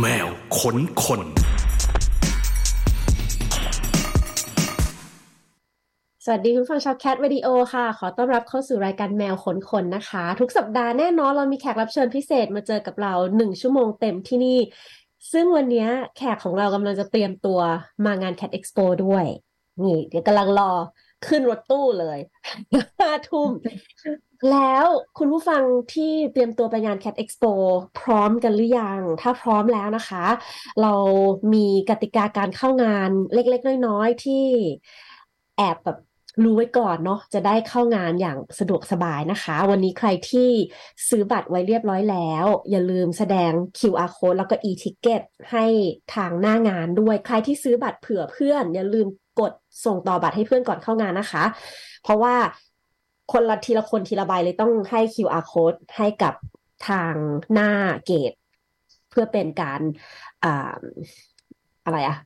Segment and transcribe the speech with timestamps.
[0.00, 1.20] แมวขนคน
[6.24, 14.58] สวัสดีคุณฟังชาวแคทวิดีโอค่ะ ขอต้อนรับเข้าสู่รายการแมวขนคนนะคะ ทุกสัปดาห์แน่นอนเรามีแขกรับเชิญพิเศษมาเจอกับเราหนึ่งชั่วโมงเต็มที่นี่
[15.32, 15.86] ซึ่งวันนี้
[16.16, 17.60] แขกของเรากำลังจะเตรียมตัว
[18.04, 19.26] มางาน Cat Expo ด้วย
[19.82, 20.72] นี่ เดี๋ยวกำลังรอ
[21.26, 22.18] ขึ้นรถตู้เลย
[23.00, 23.50] ห้าทุ่ม
[24.50, 24.84] แล้ว
[25.18, 25.62] คุณผู้ฟัง
[25.94, 27.52] ที่เตรียมตัวไปงาน Cat Expo
[28.00, 30.24] พร้อมกันหรือยัง ถ้าพร้อมแล้วนะคะ
[30.82, 30.94] เรา
[31.54, 34.44] มีกติกาการเข้างานเล็กๆ น้อยๆ ที่
[35.56, 35.98] แอบแบบ
[36.44, 40.50] รู้ไว้ก่อนเนาะจะได้เข้างานอย่างสะดวกสบายนะคะ วันนี้ใครที่
[41.08, 45.64] ซื้อบัตรไว้เรียบร้อยแล้ว อย่าลืมแสดง QR code แล้วก็ e-ticket ให้
[46.14, 49.06] ทางหน้างานด้วย ใครที่ซื้อบัตรเผื่อเพื่อน อย่าลืม
[49.40, 49.52] กด
[49.84, 51.44] ส่งต่อบัตรให้เพื่อนก่อนเข้างานนะคะ
[52.02, 52.34] เพราะว่า
[53.32, 56.34] คนละทีละคนทีละใบเลยต้องให้ QR code ให้กับ
[56.88, 57.14] ทาง
[57.52, 57.70] หน้า
[58.06, 58.32] เกต
[59.10, 59.80] เพื่อเป็นการ
[60.44, 60.80] อ่า
[61.84, 62.16] อะไรอะ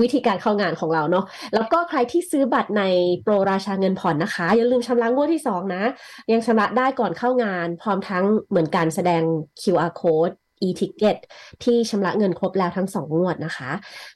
[0.00, 1.24] วิธีการเข้างานของเราเนาะ
[1.54, 2.84] แล้วก็ใครที่ซื้อบัตรใน
[3.22, 5.84] โปรราชาเงินผ่อนนะคะ อย่าลืมชำระงวดที่สองนะ
[6.32, 9.22] ยังชำระได้ก่อนเข้างาน พร้อมทั้งเหมือนการแสดง
[9.62, 10.34] QR code
[10.66, 11.16] e-ticket
[11.64, 13.70] ที่ชำระเงินครบแล้วทั้งสองงวดนะคะ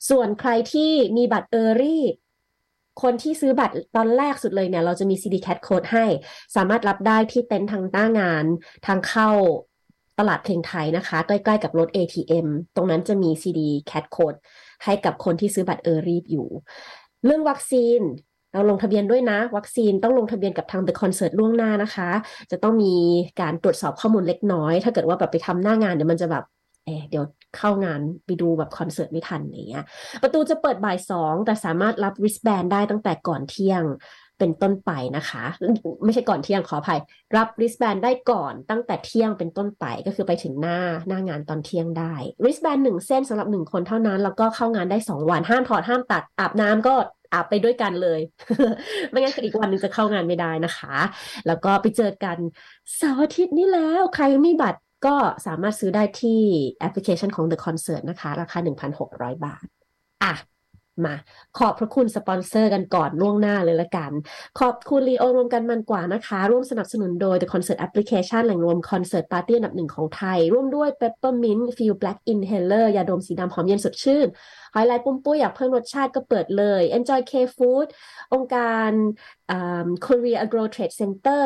[0.09, 1.99] ส่วนใครที่มีบัตร Early
[3.03, 6.05] คนที่ซื้อบัตรตอนแรกสุดเลยเนี่ย เราจะมี CD Cat Code ให้
[6.57, 8.45] สามารถรับได้ที่เต็นท์ทางหน้างาน
[8.87, 9.31] ทางเข้า
[10.19, 13.61] ตลาดเพลงไทยนะคะ ใกล้ๆกับรถ ATM ตรงนั้นจะมี CD
[13.91, 14.39] Cat Code
[14.85, 16.49] ให้กับคนที่ซื้อบัตรเออรีบอยู่
[17.25, 18.01] เรื่องวัคซีน
[18.53, 22.11] เราลงทะเบียนด้วยนะ วัคซีนต้องลงทะเบียนกับทาง The Concert ล่วงหน้านะคะ
[22.51, 22.95] จะต้องมี
[23.41, 26.45] การตรวจสอบข้อมูลเล็กน้อย ถ้าเกิดว่าแบบไปทำหน้างานเดี๋ยวมันจะแบบ
[26.89, 27.25] เอเดี๋ยว
[27.57, 29.85] เข้างานไปดูแบบคอนเสิร์ตไม่ทันอย่างเงี้ย
[30.23, 33.85] ประตูจะเปิดบ่ายสองแต่สามารถรับ wristband ได้ตั้งแต่ก่อนเที่ยง
[34.39, 35.45] เป็นต้นไปนะคะ
[36.05, 37.01] ไม่ใช่ก่อนเที่ยงขออภัย
[37.37, 46.95] รับ wristband ได้ก่อนตั้งแต่เที่ยงเป็นต้นไปก็คือไปถึงหน้าหน้างานตอนเที่ยงได้ wristband หนึ่งเส้นสำหรับหนึ่งคนเท่านั้น แล้วก็เข้างานได้สองวันห้ามถอดห้ามตัดอาบน้ำก็
[47.33, 48.21] อาบไปด้วยกันเลย
[49.11, 50.97] ไม่งั้นอีกวันหนึงจะเข้างานไม่ได้นะคะ
[51.47, 52.37] แล้วก็ไปเจอกัน
[52.97, 55.17] เสาร์อาทิตย์นี้แล้ว ใครมีบัตร ก็
[55.47, 56.41] สามารถซื้อได้ที่
[56.81, 58.59] แอปพลิเคชันของ The Concert นะคะ ราคา
[59.01, 59.67] 1,600 บาท
[60.25, 60.35] อะ
[61.07, 61.17] มา
[61.59, 64.11] ขอบพระคุณสปอนเซอร์กันก่อนล่วงหน้าเลยละกัน
[64.61, 74.27] ขอบคุณลีโอรวมกันมันกว่านะคะ ร่วมสนับสนุนโดย The Concert Application แหล่งรวมคอนเสิร์ตปาร์ตี้อันดับหนึ่งของไทย ร่วมด้วย Peppermint Feel Black Inhaler ยาดมสีดำหอมเย็นสดชื่น
[74.75, 77.89] หอยลายปุ้มปุ้ยอยากเพิ่มรสชาติก็เปิดเลย Enjoy K Food
[78.35, 78.91] องค์การ
[79.51, 81.45] อ่า Korea Agro Trade Center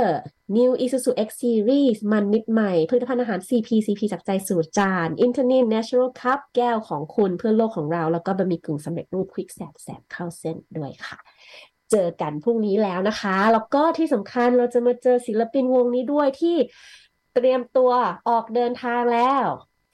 [0.57, 11.19] New Isuzu X Series มันมิดใหม่ ผลิตภัณฑ์อาหาร CP CP จากใจสู่จาน Internet Natural Cup แก้วของคุณเพื่อโลกของเรา แล้วก็บะหมี่กึ่งสำเร็จรูปควิกแสบแสบเข้าเส้นด้วยค่ะ
[11.91, 16.57] เจอกันพรุ่งนี้แล้วนะคะ แล้วก็ที่สำคัญเราจะมาเจอศิลปินวงนี้ด้วยที่
[17.35, 17.91] เตรียมตัว
[18.29, 19.47] ออกเดินทางแล้ว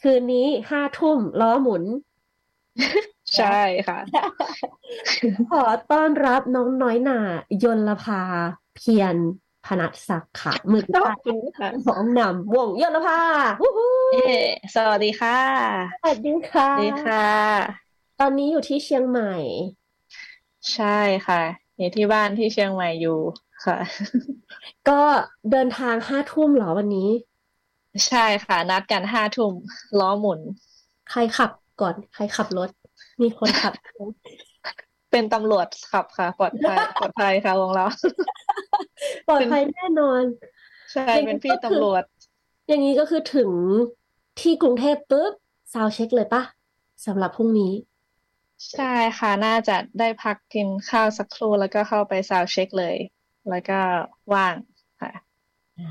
[0.03, 1.84] คืนนี้ห้าทุ่มล้อหมุน
[3.37, 3.99] ใช่ค่ะ
[5.50, 7.21] ขอต้อนรับน้องน้อยหน่า
[7.65, 8.22] ยนลภา
[8.77, 9.16] เพียร
[9.66, 13.21] พนัสศักดิ์ค่ะมือกีขอบตาร์คุณค่ะของนำวงยนลภา
[13.62, 14.38] วู้ฮู้เย้
[14.75, 15.38] สวัสดีค่ะ
[16.03, 17.28] สวัสดีค่ะ สวัสดีค่ะ
[18.21, 19.34] ตอนนี้อยู่ที่เชียงใหม่
[20.75, 21.43] ใช่ค่ะ
[21.78, 23.19] อยู่ที่บ้านที่เชียงใหม่อยู่
[23.65, 23.78] ค่ะ
[24.88, 25.00] ก็
[25.50, 27.11] เดินทางห้าทุ่มเหรอวันนี้
[28.09, 29.53] ใช่ค่ะ นัดกันห้าทุ่ม
[29.99, 30.41] ล้อหมุน
[31.11, 31.50] ใครขับ
[31.81, 32.69] ก่อน ใครขับรถ
[33.23, 33.73] มีคนขับ
[35.11, 37.87] เป็นตำรวจขับค่ะ ปลอดภัยปลอดภัยค่ะวงเรา
[39.29, 40.23] ปลอดภัยแน่นอน
[40.93, 42.03] ใช่เป็นพี่ตำรวจ
[42.69, 43.51] อย่างนี้ก็คือถึง
[44.41, 45.33] ที่กรุงเทพปุ๊บ
[45.73, 46.43] soundcheck เลยปะ
[47.06, 47.73] สำหรับพรุ่งนี้
[48.73, 52.97] ใช่ค่ะ น่าจะได้พักกินข้าวสักครู่แล้วก็เข้าไป soundcheck เลย
[53.50, 53.79] แล้วก็
[54.35, 54.55] ว่าง
[55.00, 55.12] ค่ะ
[55.79, 55.87] อ่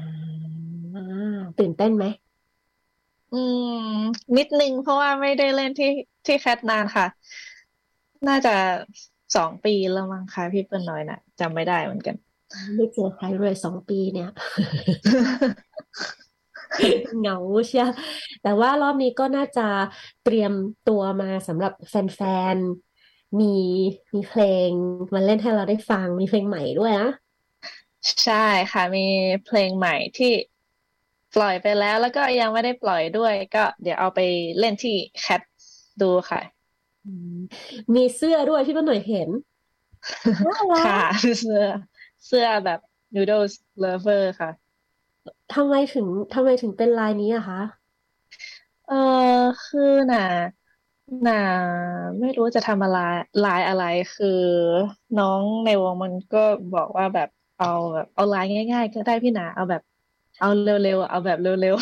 [1.37, 2.05] าตื่นเต้นไหม
[3.33, 3.41] อื
[3.95, 3.97] ม
[4.37, 5.91] นิดนึงเพราะว่าไม่ได้เล่นที่
[6.27, 7.05] ที่แคทนานค่ะ
[8.27, 8.55] น่าจะ
[9.35, 12.15] สองปีแล้วมั้งคะพี่เปิ้ลน้อยน่ะจำไม่ได้เหมือนกัน
[12.75, 14.29] ไม่เจอใครเลยสองปีเนี่ย
[17.19, 17.37] เหงา
[17.67, 17.89] เชียว
[18.41, 19.67] แต่ว่ารอบนี้ก็น่าจะ
[20.23, 20.53] เตรียม
[20.89, 22.21] ตัวมาสำหรับแฟ
[22.55, 23.55] นๆ มี
[24.13, 24.69] มีเพลง
[25.13, 27.09] มาเล่นให้เราได้ฟังมีเพลงใหม่ด้วยนะ
[28.23, 29.05] ใช่ค่ะ มี
[29.45, 30.31] เพลงใหม่ที่
[31.35, 34.19] ปล่อยไปแล้ว แล้วก็ยังไม่ได้ปล่อยด้วย ก็เดี๋ยวเอาไป
[34.59, 35.41] เล่นที่แคท
[36.01, 36.41] ดูค่ะ
[37.05, 37.37] อืม
[37.95, 39.29] มีเสื้อด้วยที่ป้าหน่อยเห็น
[40.45, 40.99] น่ารักค่ะ
[41.39, 41.61] เสื้อ
[42.27, 42.79] เสื้อแบบ
[43.15, 43.53] Noodles
[43.83, 44.49] Lover ค่ะ
[45.53, 47.59] ทำไมถึงทำไมถึงเป็นลายนี้อะคะ
[48.85, 48.95] เออ
[49.65, 50.21] คือน่ะ
[51.25, 51.35] น่ะ
[52.19, 52.97] ไม่รู้จะทำอะไร
[53.41, 53.83] ลายอะไร
[54.13, 54.27] คือ
[55.17, 56.37] น้องในวงมันก็
[56.73, 59.81] บอกว่าแบบเอาแบบเอาลายง่าย ๆ ก็ได้พี่หนาเอาแบบ
[60.39, 61.75] เอาเร็วๆเอาแบบเร็ว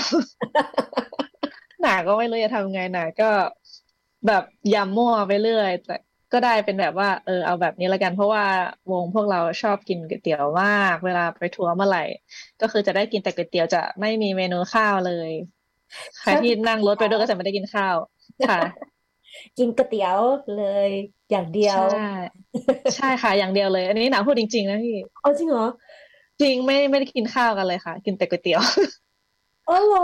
[0.72, 3.26] ๆหนาก็ไม่รู้จะทำไงหนาก็
[4.28, 4.44] แบบ
[4.74, 5.96] ยำมั่วไปเรื่อย แต่
[6.34, 8.46] ก็ได้เป็นแบบว่า เออเอาแบบนี้ละกัน เพราะว่า
[8.92, 12.04] วงพวกเราชอบกินก๋วยเตี๋ยวมาก เวลาไปทัวร์เมื่อไหร่
[12.62, 15.32] ก็คือจะได้กินแต่ก๋วยเตี๋ยวจะไม่มีเมนูข้าวเลย
[16.20, 17.96] ใครที่นั่งรถไปด้วยก็จะไม่ได้กินข้าว
[18.50, 18.60] ค่ะ
[19.58, 20.20] กินก๋วยเตี๋ยว
[20.56, 20.90] เลย
[21.32, 22.10] อย่างเดียวใช่
[22.96, 25.68] ใช่ค่ะอย่างเดียวเลย อันนี้หนาพูดจริงๆนะพี่เอาจริงเหรอ
[26.42, 28.62] จริงไม่ไม่ได้กินข้าวกันเลยค่ะ กินแต่ก๋วยเตี๋ยว
[29.68, 30.02] อ๋อเหรอ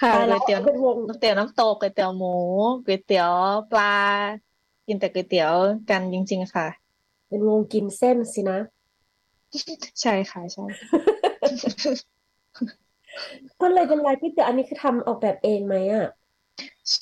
[0.00, 2.28] ค่ะตายก๋แล้ววยเตี๋ยวเป็นวงก๋วยเตี๋ยวน้ำตกก๋วยเตี๋ยวหมู
[2.84, 3.32] ก๋วยเตี๋ยว
[3.70, 3.84] ปลา
[4.86, 5.52] กินแต่ก๋วยเตี๋ยว
[5.90, 6.66] กันจริง ๆ ค่ะ
[7.28, 8.58] เป็นวงกินเส้นสินะ
[10.02, 10.64] ใช่ค่ะใช่
[13.60, 16.06] ก็เลยเป็นร้านก๋วยเตี๋ยวอันนี้คือทำออกแบบเองไหมอะ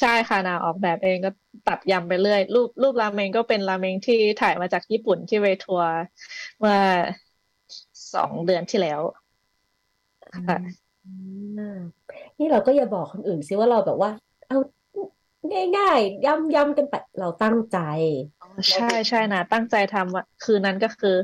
[0.00, 1.30] ใช่ค่ะนาออกแบบเองก็
[1.64, 5.88] ตัดยำไปเรื่อย รูปรูปราเมงก็เป็นราเมงที่ถ่ายมาจากญี่ปุ่นที่ไปทัวร์
[6.58, 6.74] เมื่อ
[8.14, 9.00] สองเดือนที่แล้ว
[10.46, 10.56] ค่ะ
[11.56, 12.01] อ่า
[12.42, 14.10] นี่เราก็อย่าบอกคนอื่นสิว่าเราแบบว่า
[14.48, 14.58] เอา
[15.76, 17.78] ง่ายๆย่ำย่ำกันไปเราตั้งใจ
[18.74, 21.16] ใช่ใช่นาตั้งใจทำอะคืนนั้นก็คือ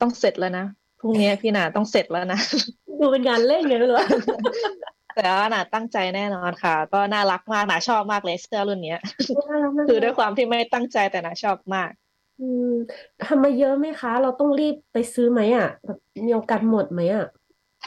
[0.00, 0.66] ต้องเสร็จแล้วนะ
[1.00, 2.40] พรุ่งนี้พี่นาต้องเสร็จแล้วนะ
[3.00, 3.98] ดูเป็นงานเล่นไงไม่รู้
[5.16, 9.00] แต่ว่านาตั้งใจแน่นอนค่ะ ก็น่ารักมากนาชอบมากเลยเสื้อรุ่นเนี้ย
[9.50, 11.90] น่ารักมากคือด้วยความที่ไม่ตั้งใจแต่นาชอบมาก
[12.40, 12.70] อืม
[13.22, 17.24] ทำมาเยอะไหมคะ เราต้องรีบไปซื้อไหมอะแบบมีโอกาสหมดไหมอะ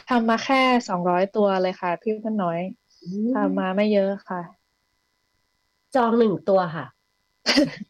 [0.09, 2.59] ทำมาแค่สองร้อยตัวเลยค่ะ พี่เพื่อนน้อย
[3.03, 4.41] อืมทำมาไม่เยอะค่ะ
[5.95, 6.85] จองหนึ่งตัวค่ะ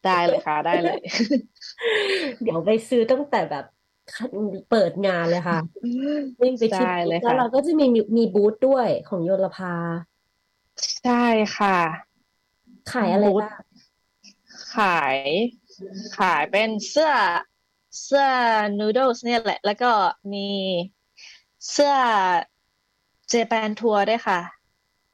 [0.05, 0.99] ได้เลยค่ะ ได้เลย
[2.43, 3.65] เดี๋ยวไปซื้อตั้งแต่แบบ
[4.71, 5.59] เปิดงานเลยค่ะ
[6.41, 9.73] วิ่งไปที่ได้เลยแล้วค่ะเราก็จะมีมีมีบูธด้วยของโยลภา
[11.03, 11.25] ใช่
[11.57, 11.77] ค่ะ
[12.91, 13.63] ขายอะไรบูธบ้าง
[14.77, 15.17] ขาย
[16.19, 17.13] ขายเป็นเสื้อ
[18.03, 18.27] เสื้อ
[18.79, 19.91] นูโดสเนี่ยแหละ แล้วก็
[20.33, 20.47] มี
[21.71, 21.95] เสื้อ
[23.29, 24.39] เจแปนทัวร์ด้วยค่ะ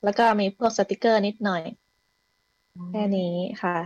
[0.03, 1.63] แล้วก็มีพวกสติกเกอร์นิดหน่อย
[2.89, 3.77] แค่นี้ค่ะ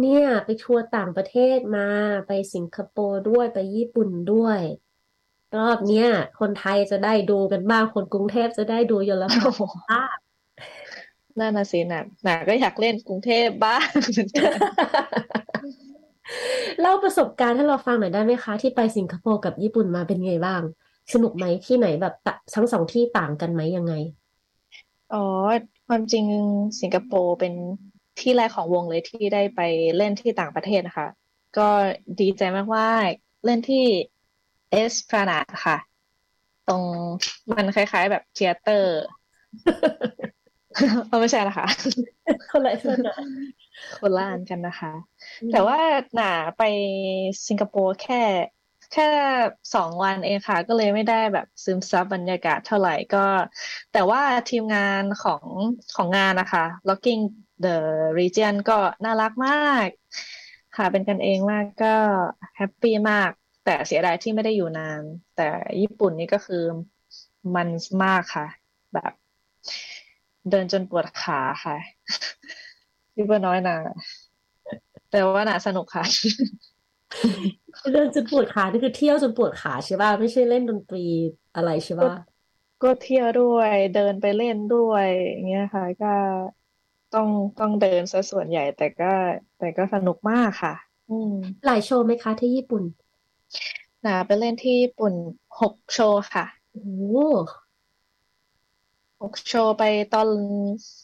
[0.00, 1.88] เนี่ยไปทัวร์ต่างประเทศมา
[2.26, 4.60] ไปสิงคโปร์ด้วยไปญี่ปุ่นด้วย
[5.58, 6.08] รอบเนี้ย
[6.40, 10.16] คนไทยจะได้ดูกันบ้าง คนกรุงเทพจะได้ดู Yonlapa โอ้โหบ้าง
[11.38, 14.52] นั่นน่ะสิน่ะน่ะก็อยากเล่นกรุงเทพบ้างเหมือนกัน
[16.80, 20.62] เล่าประสบการณ์ให้เราฟังหน่อยได้ไหมคะ ที่ไปสิงคโปร์กับญี่ปุ่นมาเป็นไงบ้าง
[21.14, 23.94] สนุกไหมที่ไหนแบบตะทั้งสองที่ต่างกันไหมยังไง
[25.14, 25.24] อ๋อ
[25.86, 26.24] ความจริง
[26.80, 27.54] สิงคโปร์เป็น
[28.20, 29.60] ที่แรกของวงเลยที่ได้ไป
[29.96, 31.08] เล่นที่ต่างประเทศนะคะ
[31.58, 31.68] ก็
[32.20, 32.42] ดีใจ
[32.76, 33.84] มากๆเล่นที่
[34.70, 35.76] เอสพลานาดค่ะ
[36.68, 36.82] ตรง
[37.50, 39.02] มันคล้าย ๆ แบบ theatre
[41.08, 41.66] เออไม่ใช่นะคะ
[42.50, 43.14] คนละคนละ
[43.98, 44.92] คนละอันกันนะคะ
[45.52, 45.78] แต่ว่า
[46.14, 46.62] หน่าไป
[47.46, 48.22] สิงคโปร์แค่
[48.92, 49.10] แค่
[49.74, 53.26] สองวันเองค่ะ ก็เลยไม่ได้แบบซึมซับบรรยากาศเท่าไหร่ก็
[53.92, 55.44] แต่ว่าทีมงานของ
[55.96, 57.22] ของงานนะคะ Rocking
[57.64, 57.76] the
[58.18, 59.88] Region ก็น่ารักมาก
[60.76, 61.94] ค่ะเป็นกันเองมากก็
[62.56, 63.30] แฮปปี้มาก
[63.64, 65.02] แต่เสียดายที่ไม่ได้อยู่นาน
[65.36, 65.48] แต่
[65.80, 66.64] ญี่ปุ่นนี่ก็คือ
[67.54, 67.68] มัน
[68.04, 68.46] มากค่ะ
[68.94, 69.12] แบบ
[70.50, 71.76] เดินจนปวดขาค่ะ
[73.14, 73.76] พี่เบอร์น้อยนะ
[75.10, 76.04] แต่ว่าน่าสนุกค่ะ
[77.92, 81.04] เดินจนปวดขานี่คือเที่ยวจนปวดขาใช่ป่ะไม่ใช่เล่นดนตรี
[81.54, 82.12] อะไรใช่ป่ะ
[82.82, 86.14] ก็เที่ยวด้วยเดินไปเล่นด้วยอย่างเงี้ยค่ะ ก็
[87.14, 87.28] ต้อง
[87.60, 89.12] ต้องเดินซะส่วนใหญ่ แต่ก็
[89.58, 90.74] แต่ก็สนุกมากค่ะ
[91.10, 91.32] อืม
[91.66, 92.82] หลายโชว์ไหมคะที่ญี่ปุ่น
[94.04, 95.12] น่ะไปเล่นที่ญี่ปุ่น
[95.60, 97.65] หกโชว์ค่ะโอ้โหห
[99.30, 99.82] กโชว์ไป
[100.14, 100.28] ตอน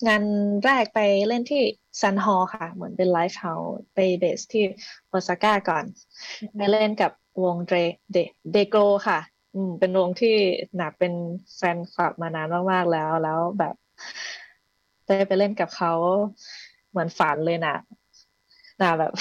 [0.09, 0.25] งาน
[0.65, 1.63] แรกไปเล่นที่
[2.01, 4.65] Sunhall ค่ะ เหมือนเป็น live house ไป base ที่
[5.09, 5.85] โอซาก้าก่อน
[6.57, 7.11] ไปเล่นกับ
[7.43, 7.73] วงเด
[8.13, 8.17] เด
[8.53, 8.77] เดโก
[9.09, 9.19] ค่ะ
[9.55, 10.35] อืม เป็นวงที่
[10.77, 11.13] หน่าเป็น
[11.57, 13.75] แฟนคลับมานานมากๆแล้ว แล้วแบบ
[15.07, 15.93] ได้ไปเล่นกับเขา
[16.91, 17.75] เหมือนฝันเลยนะ
[18.79, 19.13] หน่าแบบ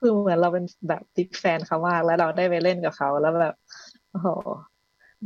[0.00, 3.54] คือเหมือนเราเป็นแบบ big fan เขามาก แล้วเราได้ไปเล่นกับเขาแล้วแบบ
[4.10, 4.28] โอ้โห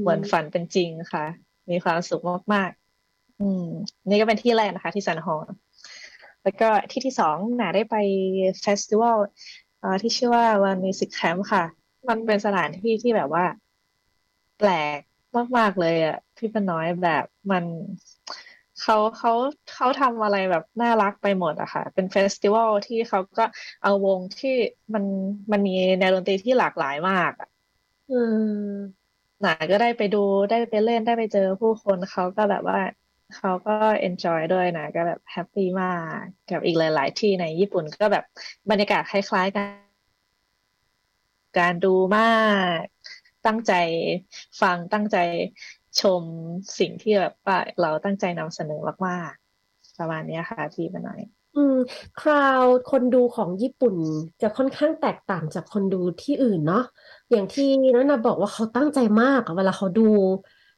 [0.01, 1.25] เหมือนฝันเป็นจริงค่ะ
[1.71, 2.23] มีความสุข
[2.55, 3.65] มากๆ อืม
[4.09, 5.41] นี่ก็เป็นที่แรกนะคะ ที่ Sun Hall
[6.43, 7.97] แล้วก็ที่ที่สองหนาได้ไป
[8.63, 9.19] festival
[10.03, 11.65] ที่ชื่อว่า One Music Camp ค่ะ
[12.09, 13.45] มันเป็นสถานที่ที่แบบว่า
[14.59, 15.01] แปลก
[15.59, 17.65] มากๆเลยอะพี่เปิ้ลน้อยแบบมัน
[18.81, 19.33] เขาเขา
[19.75, 23.45] เขาทำอะไรแบบน่ารักไปหมดอะค่ะ เป็น festival ที่เขาก็
[23.83, 24.55] เอาวงที่
[24.95, 25.05] มัน
[25.53, 27.49] มันมีแนวดนตรีที่หลากหลายมากอะ
[28.09, 28.15] เออ
[29.41, 32.81] หนาก็ได้ไปดูได้ไปเล่นได้ไปเจอผู้คนเขาก็แบบว่า
[33.37, 33.77] เขาก็
[34.09, 38.25] enjoy ด้วยนะ ก็แบบ happy มากกับอีกหลาย ๆ ที่ในญี่ปุ่นก็แบบ
[38.71, 39.69] บรรยากาศคล้าย ๆ กัน
[41.59, 42.23] การดูมา
[42.79, 42.81] ก
[43.47, 43.73] ตั้งใจ
[44.61, 45.17] ฟังตั้งใจ
[46.01, 46.23] ชม
[46.79, 49.33] สิ่งที่แบบว่าเราตั้งใจนำเสนอมาก
[49.65, 51.77] ๆ ประมาณนี้ค่ะพี่เปิ้ลน้อย อืม
[52.21, 53.97] คราวคนดูของญี่ปุ่น
[54.43, 56.83] จะค่อนข้างแตกต่างจากคนดูที่อื่นเนาะ
[57.31, 60.03] อย่างที่นันนาบอกว่าเขาตั้งใจมากอะเวลาเขาดู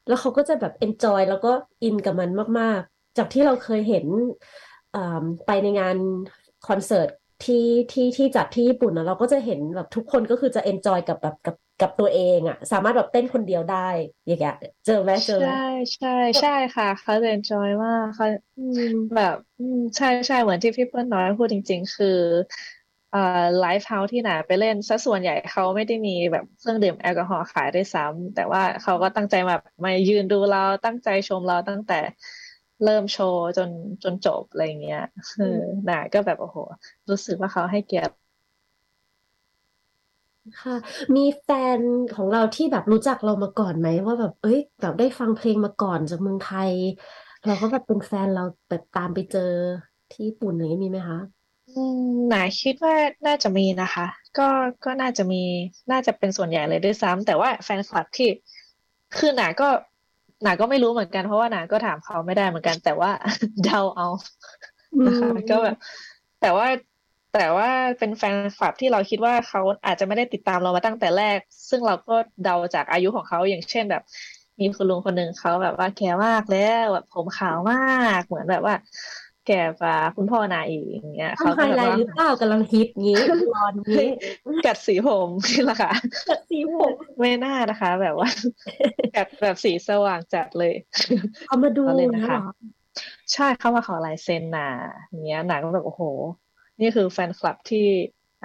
[0.07, 1.49] แล้วเขาก็จะแบบ enjoy แล้วก็
[1.83, 4.07] อินกับมันมาก ๆ จากที่เราเคยเห็น
[5.47, 5.97] ไปในงาน
[6.67, 7.09] คอนเสิร์ต
[7.45, 13.77] ที่ที่ที่จัดที่ญี่ปุ่นนะเราก็จะเห็นแบบทุกคนก็คือจะ enjoy กับแบบกับ กับตัวเองอะสามารถแบบเต้นคนเดียวได้
[14.27, 14.53] อย่างเงี้ย
[14.85, 15.49] เจอไหมเจอไหมใช่
[15.97, 16.09] ใช่
[16.41, 18.25] ใช่ค่ะเขาจะ enjoy มากเขา
[18.57, 18.81] อืม
[19.15, 22.07] แบบอืมใช่ใช่เหมือนที่พี่เปิ้ลน้อยพูดจริง ๆ คือ
[23.11, 23.19] เอ่อ
[23.59, 31.95] live house ที่หนาไปเล่นซะส่วนใหญ่เขาไม่ได้มีแบบเครื่องดื่มแอลกอฮอล์ขายด้วยซ้ำแต่ว่าเขาก็ตั้งใจแบบมายืนดูเราตั้งใจชมเราตั้งแต่
[32.83, 33.71] เริ่มโชว์จน
[34.05, 34.99] จนจบอะไรเงี้ย
[35.37, 35.45] เออ
[35.85, 36.59] หนาก็แบบโอ้โห
[37.11, 38.13] รู้สึกว่าเขาให้เกียรติ
[40.61, 40.73] ค่ะ
[41.17, 41.81] มีแฟน
[42.13, 46.75] ของเราที่แบบรู้จักเรามาก่อนไหมว่าแบบ เอ้ย แบบได้ฟังเพลงมาก่อนจากเมืองไทย
[47.45, 49.41] เราก็แบบเป็นแฟนเราแบบตามไปเจอ
[50.11, 51.19] ที่ญี่ปุ่นอะไรอย่างนี้มีไหมคะ
[51.67, 52.95] อืมหนาคิดว่า
[53.27, 54.07] น่าจะมีนะคะ
[54.39, 54.43] ก็
[54.85, 55.37] ก็น่าจะมี
[55.91, 58.27] น่าจะเป็นส่วนใหญ่เลยด้วยซ้ำแต่ว่าแฟนคลับที่
[59.17, 59.65] คือหนาก็
[60.43, 63.11] หนาก็ไม่รู้เหมือนกันเพราะว่าหนาก็ถามเขาไม่ได้เหมือนกัน แต่ว่า
[63.63, 64.07] เดาเอา
[64.95, 65.77] อืนะคะมก็แบบ
[66.41, 66.67] แต่ว่า
[67.35, 71.39] แต่ว่าเป็นแฟนคลับที่เราคิดว่าเขาอาจจะไม่ได้ติดตามเรามาตั้งแต่แรก
[71.71, 74.03] ซึ่งเราก็เดาจากอายุของเขาอย่างเช่นแบบ
[74.59, 77.79] มีคุณลุงคนหนึ่งเขาแบบว่าแก่มากแล้วแบบผมขาวมา
[78.19, 78.75] กเหมือนแบบว่า
[79.47, 83.19] แก่กว่าคุณพ่อนาอีกอย่างเงี้ยทำเขาไฮก็แบบไลท์ว่าหรือเปล่ากำลังฮิตงี้
[83.55, 84.09] รอนงี้
[84.67, 85.93] กัดสีผมนี่แหละค่ะ
[86.29, 88.29] กัดสีผมไม่น่านะคะ แบบว่า
[89.17, 90.75] กัดแบบสีสว่างจัดเลย
[91.49, 92.53] เอามาดูเราเล่นนะนะคะเหรอ
[93.33, 94.71] ใช่เข้ามาขอลายเซ็นน่ะ
[95.09, 96.03] อย่างเงี้ยหนังก็แบบโอ้โห
[96.81, 97.87] นี่คือแฟนคลับที่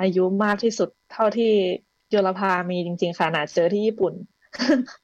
[0.02, 1.52] อายุมากที่สุดเท่าที่
[2.10, 4.14] โยลภามีจริง ๆ ค่ะหนาเจอที่ญี่ปุ่น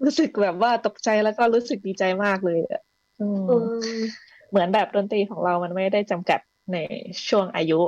[0.03, 2.81] รู้สึกแบบว่าตกใจแล้วก็รู้สึกดีใจมากเลยอะ
[3.21, 3.99] อืมเออ
[4.49, 6.39] เหมือนแบบดนตรีของเรามันไม่ได้จำกัด
[6.73, 6.77] ใน
[7.27, 7.81] ช่วงอายุ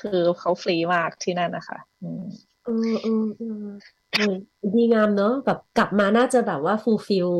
[0.00, 2.24] คือเขาฟรีมากที่นั่นนะคะอืม
[2.64, 3.66] เออเออเออ
[4.12, 4.34] เออ
[4.74, 7.30] ดีงามเนอะแบบกลับมาน่าจะแบบว่า fulfill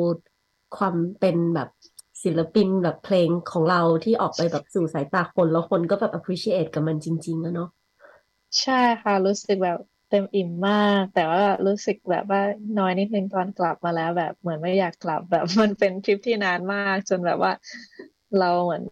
[0.77, 1.69] ความเป็นแบบ
[2.25, 7.69] ศิลปินแบบเพลงของเราที่ออกไปแบบสู่สายตาคน แล้วคนก็แบบ appreciate กับมันจริงๆอะเนาะ
[8.63, 9.79] ใช่ค่ะ รู้สึกแบบ
[10.09, 12.41] เต็มอิ่มมาก แต่ว่ารู้สึกแบบว่า
[12.79, 17.53] น้อยนิดนึงตอนกลับมาแล้ว แบบเหมือนไม่อยากกลับแบบมันเป็นทริปที่นานมาก จนแบบว่า
[18.39, 18.85] เราเหมือน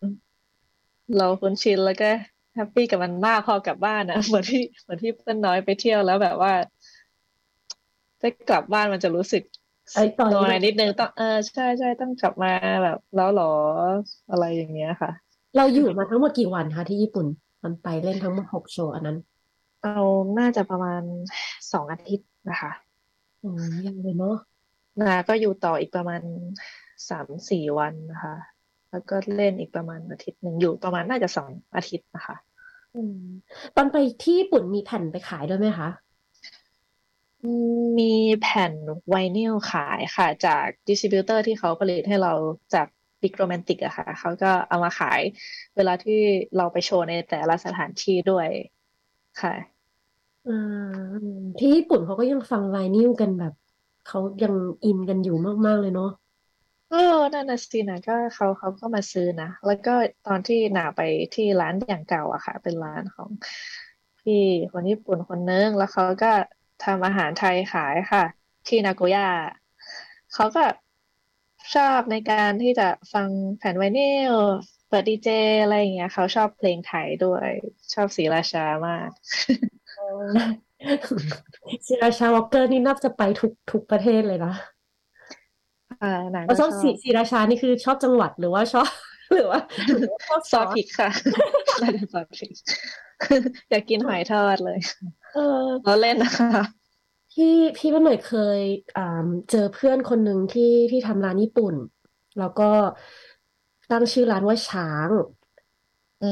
[1.16, 2.10] เราคุ้นชินแล้วก็
[2.54, 6.52] แฮปปี้กับมันมากพอกลับบ้านอะเหมือนที่เหมือนที่เพื่อนน้อยไปเที่ยวแล้วแบบว่า
[8.20, 9.42] ได้กลับบ้านมันจะรู้สึก
[9.94, 13.52] ไอ้ตอนน้นี้อยแบบนิดนึงต้องเออใช่ใช่ต้องกลับมาแบบ แล้วหรอ
[14.30, 15.10] อะไรอย่างเงี้ยค่ะ
[15.56, 17.26] เราอยู่มาทั้งหมดกี่วันคะที่ญี่ปุ่น
[17.64, 19.18] มันไปเล่นทั้งหมดหกโชว์อันนั้น
[19.82, 19.98] เอา
[20.38, 21.02] น่าจะประมาณ
[21.72, 22.72] สองอาทิตย์นะคะ
[23.42, 24.36] อืมยังเลยเนาะ
[25.00, 26.22] นาก็อยู่ต่ออีกประมาณ
[27.08, 28.34] สามสี่วันนะคะ
[28.90, 32.36] แล้วก็เล่นอีกประมาณอาทิตย์หนึ่งอยู่ประมาณน่าจะสองอาทิตย์นะคะ
[32.94, 33.18] อืม
[33.76, 36.11] ตอนไปที่ญี่ปุ่นมีแผ่นไปขายด้วยไหมคะอื
[37.42, 37.46] ม
[37.98, 38.72] มีแผ่น
[39.08, 42.32] ไวนิลขายค่ะ จาก distributor ที่เขาผลิตให้เรา
[42.74, 42.86] จาก
[43.22, 45.20] Big Romantic อะค่ะ เขาก็เอามาขาย
[45.76, 46.18] เวลาที่
[46.56, 48.48] เราไปโชว์ในแต่ละสถานที่ด้วย
[49.40, 49.54] ค่ะ
[50.48, 50.58] อ่า
[51.58, 53.54] ที่ญี่ปุ่นเขาก็ยังฟังไวนิลกันแบบ
[54.08, 54.54] เขายัง
[54.84, 56.10] in กันอยู่มาก ๆ เลยเนาะ
[56.90, 59.94] เออนั่นน่ะสินะก็เขาเขาก็มาซื้อนะ แล้วก็
[60.26, 61.00] ตอนที่หนาไป
[61.34, 63.30] ที่ร้านอย่างเก่าอะค่ะ เป็นร้านของ
[64.20, 66.32] พี่คนญี่ปุ่นคนนึงแล้วเขาก็
[66.84, 68.24] ทำอาหารไทยขายค่ะ
[68.66, 69.26] ที่นาโกย่า
[70.34, 70.62] เขาก็
[71.74, 74.34] ชอบในการที่จะฟังแผ่นไวนิล
[74.88, 75.28] เปิดดีเจ
[75.62, 77.48] อะไรอย่างเงี้ย เขาชอบเพลงไทยด้วย
[77.94, 79.08] ชอบศรีราชามาก
[81.86, 84.54] ศิราชาวอลเกอร์นี่นับจะไปทุกทุกประเทศเลยนะ
[86.02, 88.88] อ่าหนาเราก็ชอบชอศิบศิราชานี่คือชอบจังหวัดหรือว่าชอบ
[89.32, 89.60] หรือว่า
[89.98, 91.10] หรือว่าชอบซซออสสพริกค่ะ
[91.80, 92.50] น่าจะซอสพริก
[93.70, 94.78] อยากกินหอยทอดเลย
[95.32, 95.40] เออ
[95.84, 96.48] เราเล่นนะคะ
[97.32, 97.46] พี่
[97.76, 98.60] พี่ว่าหน่อยเคย
[98.96, 99.02] อ่า
[99.50, 101.74] เจอเพื่อนคนหนึ่งที่ที่ทำร้านญี่ปุ่น
[102.38, 102.64] แล้วก็
[103.90, 105.10] ตั้งชื่อร้านว่าช้าง
[106.20, 106.24] อื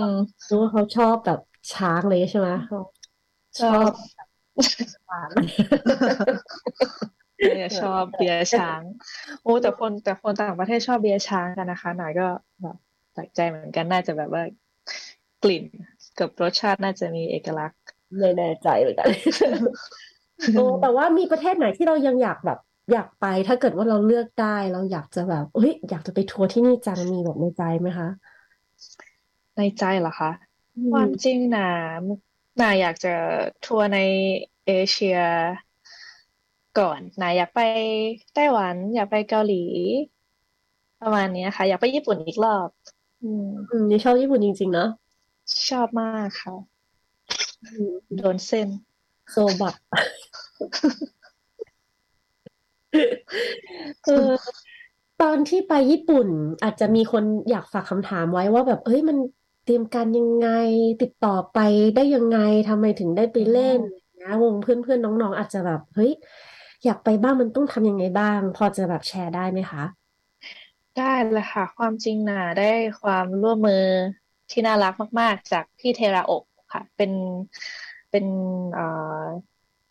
[0.00, 0.04] ม
[0.48, 1.38] รู้ว่าเขาชอบแบบ
[1.72, 2.78] ช้างเลยใช่ไหมเขา
[3.58, 3.92] ชชออบบ
[5.06, 5.32] หวาน
[7.52, 8.82] เนี่ยชอบเบียร์ช้าง
[9.42, 12.22] โอ้แต่คนแต่คนต่างประเทศชอบเบียร์ช้างกันนะคะ หน่อยก็
[12.62, 12.76] แบบ
[13.12, 14.42] แปลกใจเหมือนกันน่าจะแบบว่า
[15.42, 15.64] กลิ่น
[16.18, 17.80] กับรสชาติน่าจะมีเอกลักษณ์
[18.18, 19.08] ไม่แน่ใจเหมือนกัน
[20.52, 22.58] โอ้แต่ว่ามีประเทศไหนที่เรายังอยากแบบ
[22.92, 28.08] อยากไป ถ้าเกิดว่าเราเลือกได้ เราอยากจะแบบเฮ้ยอยากจะไปทัวร์ที่นี่จังมีแบบในใจไหมคะ
[29.56, 30.30] ในใจเหรอคะ
[30.76, 31.62] อืคมวามจริงนะ
[32.60, 33.08] น่าอยากจะ
[33.62, 33.96] ทัวร์ใน
[34.66, 35.16] เอเชีย
[36.78, 37.60] ก่อนนาอยากไป
[38.34, 39.62] ไต้หวัน อยากไปเกาหลี
[41.02, 42.68] ประมาณเนี้ยค่ะ อยากไปญี่ปุ่นอีกรอบ
[43.22, 44.88] อืมอืมนี่ชอบญี่ปุ่นจริงๆเนาะ
[45.70, 46.54] ชอบมากค่ะ
[47.64, 48.68] อืมโดนเส้น
[49.30, 49.74] โซบัก
[54.06, 54.32] เออ
[55.22, 56.28] ตอนที่ไปญี่ปุ่น
[56.62, 59.16] อาจจะมีคนอยากฝากคำถามไว้ว่าแบบ เอ้ยมัน
[59.64, 60.48] เตรียมการยังไง
[61.02, 61.58] ติดต่อไป
[61.94, 62.38] ได้ยังไง
[62.68, 66.12] ทำไมถึงได้ไปเล่นอะไรอย่างเงี้ยวงเพื่อนๆน้องๆ อาจจะแบบ เฮ้ย
[66.84, 69.82] อยากไปบ้างมันต้องทำยังไงบ้าง พอจะแบบแชร์ได้ไหมคะ
[70.94, 72.64] ได้เลยค่ะ ความจริงนาได้
[73.00, 73.74] ความร่วมมือ
[74.50, 77.12] ที่น่ารักมาก ๆ จากพี่เทราโอะค่ะ เป็น
[78.10, 78.26] เป็น
[78.72, 78.82] เอ่อ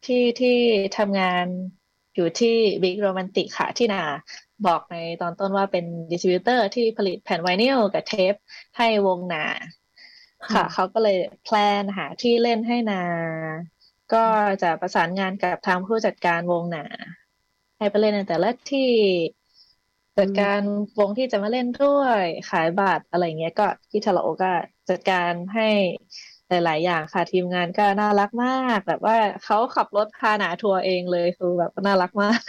[0.04, 0.50] ที่ที่
[0.98, 1.46] ทำงาน
[2.16, 2.48] อยู่ที่
[2.84, 4.00] Big Romantic ค่ะ ที่นา
[4.66, 8.34] บอกในตอนต้นว่าเป็น distributor ที่ผลิตแผ่นไวนิลกับเทป
[8.78, 9.38] ให้วงนา
[10.44, 12.96] ค่ะค่ะเขาก็เลย plan หาที่เล่นให้นา
[14.12, 14.18] ก็
[14.62, 16.80] จะประสานงานกับทางผู้จัดการวงนา
[17.78, 18.80] ให้ไปเล่นในแต่ละที่
[20.18, 20.60] จัดการ
[21.00, 24.48] วงที่จะมาเล่นด้วยขายบัตรอะไรเงี้ยก็ที่ทาราโอก็
[24.90, 25.64] จัดการให้
[26.50, 32.40] หลาย ๆ อย่างค่ะทีมงานก็น่ารักมาก แบบว่าเขาขับรถพาหนาทัวร์เองเลยคือแบบน่ารักมาก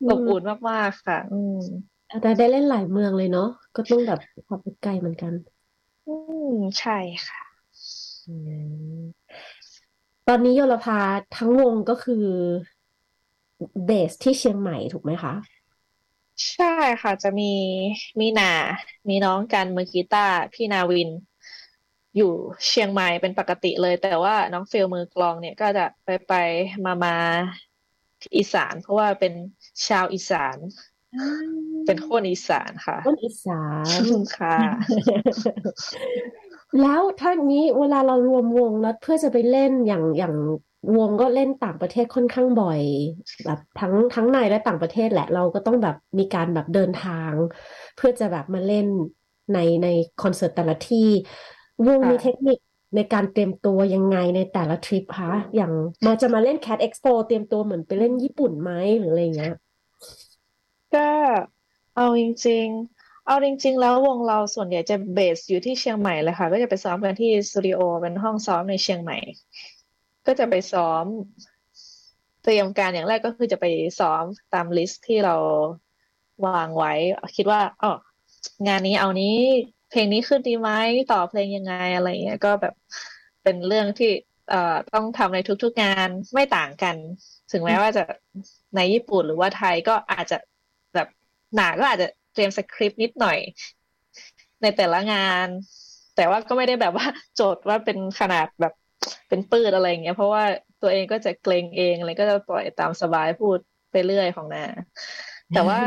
[0.00, 1.54] อือบมอุ่นมาก ๆ ค่ะ อืม
[2.22, 5.32] แต่ได้เล่นหลายเมืองเลยเนาะก็ต้องแบบขับรถไกลเหมือนกัน
[6.06, 6.10] อื
[6.50, 6.92] มใช่
[7.26, 7.40] ค่ะ
[8.26, 8.30] อื
[9.02, 9.17] ม
[10.30, 11.00] ตอนนี้โยลภา
[11.36, 12.24] ทั้งวงก็คือ
[13.84, 15.34] เบสที่เชียงใหม่ถูกไหมคะ
[16.52, 16.64] ใช่
[17.02, 17.52] ค่ะ จะมี
[18.20, 18.52] มีนา
[19.08, 21.10] มีน้องกันมือกีตาร์พี่นาวิน
[22.16, 22.32] อยู่
[22.68, 26.32] เชียงใหม่เป็นปกติเลย แต่ว่าน้องฟิลมือกลองเนี่ยก็จะไปไป
[26.84, 27.16] มามา
[28.20, 29.32] ที่อีสาน เพราะว่าเป็น
[29.88, 30.58] ชาวอีสาน
[31.14, 31.26] อ่า
[31.86, 33.64] เป็นคนอีสานค่ะคนอีสา
[34.00, 34.56] นค่ะ
[36.76, 40.34] แล้วถ้างี้เวลาเรารวมวงแล้วเพื่อจะไปเล่นอย่างอย่าง
[40.96, 42.80] วงก็เล่นต่างประเทศค่อนข้างบ่อย
[43.44, 47.34] แบบทั้งทั้งในและต่างประเทศแหละเราก็ต้องแบบมีการแบบเดินทาง
[47.96, 48.86] เพื่อจะแบบมาเล่น
[49.52, 49.86] ในใน
[50.18, 51.08] คอนเสิร์ตแต่ละที่
[51.86, 52.58] วงมีเทคนิค
[52.96, 55.72] ในการเตรียมตัวยังไงในแต่ละทริปคะอย่าง
[56.06, 59.54] มาจะมาเล่น Cat Expo เตรียมตัวเหมือนไปเล่นญี่ปุ่นไหมหรืออะไรเงี้ย
[60.94, 61.10] ก็
[61.94, 62.97] เอาจริง ๆ
[63.28, 69.16] เอาจริง ๆ แล้ววงเราส่วนใหญ่จะเบสอยู่ที่เชียงใหม่เลยค่ะ ก็จะไปซ้อมกันที่สตูดิโอเป็นห้องซ้อมในเชียงใหม่
[70.26, 71.04] ก็จะไปซ้อม
[72.42, 73.66] เตรียมการอย่างแรกก็คือจะไป
[73.98, 75.36] ซ้อมตามลิสต์ที่เรา
[76.46, 76.92] วางไว้
[77.36, 77.92] คิดว่าอ๋อ
[78.66, 79.36] งานนี้เอานี้
[79.90, 80.70] เพลงนี้ขึ้นดีไหม
[81.12, 82.74] ต่อเพลงยังไงอะไรเงี้ยก็แบบ
[83.42, 84.10] เป็นเรื่องที่
[84.50, 86.96] เอ่อต้องทำในทุกๆงานไม่ต่างกัน
[87.52, 88.02] ถึงแม้ว่าจะ
[88.76, 90.36] ในญี่ปุ่นหรือว่าไทยก็อาจจะ
[90.94, 91.08] แบบ
[91.54, 93.38] หนาก็อาจจะ ตรียมสคริปต์นิดหน่อย
[94.62, 95.48] ในแต่ละงาน
[96.16, 98.74] แต่ว่าก็ไม่ได้แบบว่าโจทย์ว่าเป็นขนาดแบบ
[99.28, 100.44] เป็นปืดอะไรอย่างเงี้ย เพราะว่า
[100.82, 103.58] ตัวเองก็จะเกรงเองอะไรก็จะปล่อยตามสบายพูด
[103.90, 104.64] ไปเรื่อยของนา
[105.54, 105.80] แต่ว่า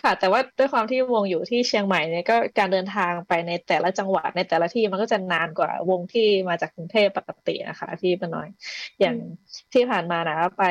[0.00, 8.48] ค่ะ แต่ว่าด้วยความที่วงอยู่ที่เชียงใหม่เนี่ยก็การเดินทางไปในแต่ละจังหวัดในแต่ละที่มันก็จะนานกว่าวงที่มาจากกรุงเทพปกตินะคะที่เป็นน้อย
[9.00, 9.16] อย่าง
[9.72, 10.64] ที่ผ่านมานะไป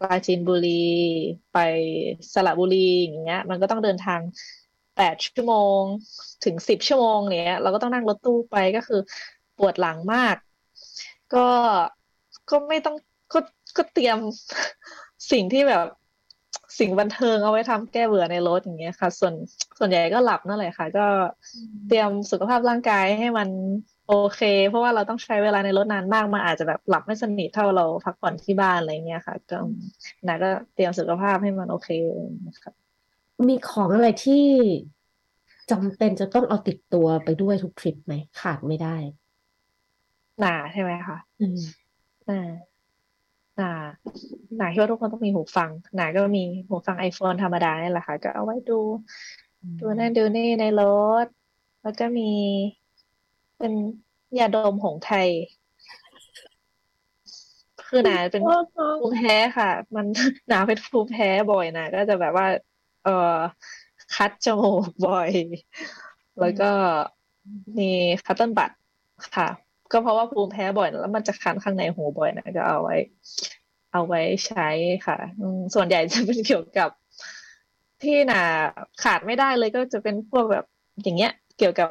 [0.00, 0.84] ปราจีนบุรี
[1.52, 1.58] ไป
[2.32, 4.20] สระบุรีอย่างเงี้ย มันก็ต้องเดินทาง
[4.96, 5.80] แปดชั่วโมง
[6.44, 9.00] ถึงสิบชั่วโมงเนี้ย เราก็ต้องนั่งรถตู้ไปก็คือ
[9.58, 10.36] ปวดหลังมาก
[11.34, 11.46] ก็
[12.50, 12.96] ก็ไม่ต้อง
[13.32, 13.38] ก็
[13.76, 14.18] ก็เตรียม
[15.32, 15.86] สิ่งที่แบบ
[16.78, 19.34] สิ่งบันเทิงเอาไว้ทำแก้เบื่อในรถอย่างเงี้ยค่ะ ส่วน
[19.78, 21.06] ส่วนใหญ่ก็หลับนั่นแหละค่ะ ก็
[21.86, 23.48] เตรียมสุขภาพร่างกายให้มัน
[24.12, 29.58] โอเค เพราะว่าเราต้องใช้เวลาในรถนานมากมันอาจจะแบบหลับไม่สนิทเท่าเราพักผ่อนที่บ้านอะไรเงี้ยค่ะ ก็
[30.28, 31.88] นะก็เตรียมสุขภาพให้มันโอเค
[32.46, 32.72] นะคะ
[33.48, 34.46] มีของอะไรที่
[35.70, 38.96] จำเป็นจะต้องเอาติดตัวไปด้วยทุกทริปไหมขาดไม่ได้
[40.40, 41.58] หนาใช่ไหมคะอืม
[42.26, 42.40] หนา
[43.56, 43.72] หนา
[44.56, 48.80] หนาคิดว่าทุกคนต้องมีหูฟัง หนาก็มีหูฟัง iPhone ธรรมดานี่แหละค่ะ ก็เอาไว้ดู
[49.80, 50.82] ดูนั่นดูนี่ในร
[51.24, 51.26] ถ
[51.82, 52.30] แล้วก็มี
[53.60, 53.72] เป็น
[54.38, 55.28] ยาดมหงส์ไทย
[57.88, 58.42] คือหนาเป็น
[59.00, 60.06] ภูมิแพ้ค่ะ มัน
[60.48, 62.46] หนาเป็นภูมิแพ้บ่อยนะก็จะแบบว่า
[63.04, 63.36] เอ่อ
[64.14, 65.30] คัดจมูกบ่อย
[66.40, 66.70] แล้วก็
[67.78, 67.90] มี
[68.24, 68.70] คัตเติ้ลบัด
[69.36, 69.48] ค่ะ
[69.92, 72.96] ก็เพราะว่าภูมิแพ้บ่อย แล้วมันจะคันข้างในหูบ่อยนะก็เอาไว้
[73.92, 74.68] เอาไว้ใช้
[75.06, 76.90] ค่ะอืมส่วนใหญ่จะเป็นเกี่ยวกับ
[78.02, 78.42] ที่หนา
[79.02, 80.64] ขาดไม่ได้เลยก็จะเป็นพวกแบบ
[81.02, 81.88] อย่างเงี้ย เกี่ยวกับ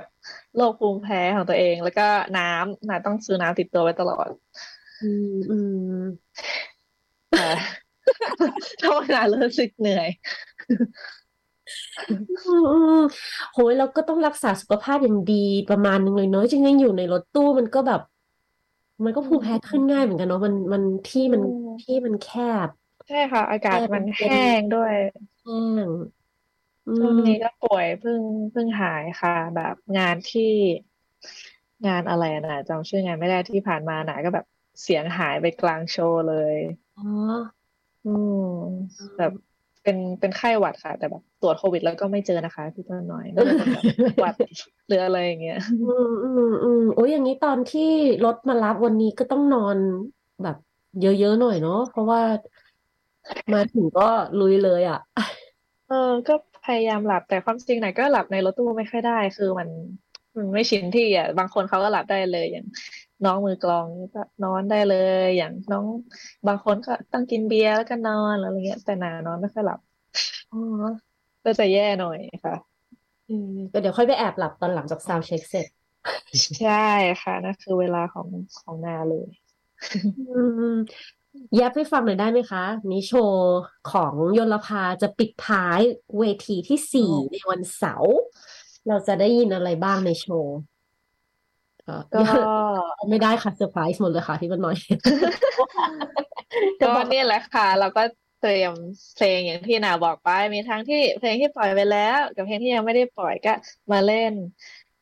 [0.56, 2.04] โรคภูมิแพ้ของตัวเอง แล้วก็
[2.38, 4.30] น้ำหนาต้องซื้อน้ำติดตัวไว้ตลอด
[5.02, 6.30] อืมอืม
[7.34, 7.80] ค่ะ
[8.80, 10.10] ถ้าวันไหนรู้สึกเหนื่อย
[12.10, 12.96] อืมอืม
[13.52, 15.34] โหยเราก็ต้องรักษาสุขภาพอย่างดี
[15.68, 18.00] ประมาณนึงเลยเนาะจริงๆอยู่ในรถตู้มันก็แบบ
[19.04, 22.26] มันก็ภูมิแพ้ขึ้นง่ายเหมือนกันเนาะมันมันที่มันอืมที่มันแค
[22.68, 22.70] บ
[23.08, 24.94] ใช่ค่ะ อากาแอศร์มัมันนเย็นแห้งด้วย
[25.44, 25.54] แห้
[25.88, 26.19] งอื
[26.98, 28.22] ช่วงมนี้ก็ป่วยเพิ่ง
[28.52, 30.52] เพิ่งหายค่ะ แบบงานที่
[31.88, 34.46] งานอะไรอะนะจำชื่องานไม่ได้ที่ผ่านมานะก็แบบ
[34.84, 36.56] เสียงหายไปกลางโชว์เลย
[36.98, 37.06] อ๋อ
[38.06, 38.46] อืม
[39.18, 39.32] แบบ
[39.84, 43.84] เป็นเป็นไข้หวัดค่ะ แต่แบบตรวจโควิดแล้วก็ไม่เจอนะคะพี่ต้นน้อยน่าจะเป็นแบบ
[44.22, 44.36] หวัด
[44.88, 47.90] หรืออะไรอย่างเงี้ย อืมอืมอืมโอ้ยอย่างนี้ตอนที่
[48.26, 49.78] รถมารับวันนี้ก็ต้องนอน
[50.44, 50.58] แบบ
[51.02, 52.22] เยอะๆหน่อยเนาะเพราะว่า
[53.54, 55.00] มาถึงก็ลุยเลยอะ
[55.88, 59.70] เออ ก็ พยายามหลับแต่ความจริงไหนก็หลับในรถตู้ไม่ค่อยได้ คือมัน
[60.38, 62.66] มันไม่ชินที่อะบางคนเขาก็หลับได้เลยอย่าง
[63.24, 64.92] น้องมือกลองนี่ก็นอนได้เล
[65.24, 65.86] ย อย่างน้อง
[66.48, 69.80] บางคนก็ต้องกินเบียร์แล้วก็นอนอะไรเงี้ย แต่หนานอนไม่ค่อยหลับ
[70.52, 70.58] อ๋อ
[71.44, 72.54] ก็จะแย่หน่อยค่ะ
[73.30, 75.68] อืมก็เดี๋ยวค่อยไปแอบหลับตอนหลังจาก soundcheck เสร็จ
[76.60, 76.72] ใช่
[77.22, 79.28] ค่ะนั่นคือเวลาของของนาเลย
[80.18, 80.22] อื
[80.62, 80.74] ม
[81.56, 83.60] แยบให้ฟังหน่อยได้ไหมคะนี้โชว์
[83.92, 85.80] ของยลภาจะปิดท้าย
[86.20, 88.16] เวทีที่สี่อ๋อในวันเสาร์
[88.88, 90.58] เราจะได้ยินอะไรบ้างในโชว์
[91.86, 92.20] เอ่อก็
[93.10, 94.76] ไม่ได้ค่ะเซอร์ไพรส์หมดเลยค่ะพี่วันน้อย
[96.80, 98.04] จะก็บอกเนี่ยแหละค่ะ เราก็
[98.42, 98.74] เตรียม
[99.16, 103.54] เพลงอย่างที่นาบอกไปมีทั้งที่เพลงที่ปล่อยไปแล้ว กับเพลงที่ยังไม่ได้ปล่อยก็
[103.92, 104.34] มาเล่น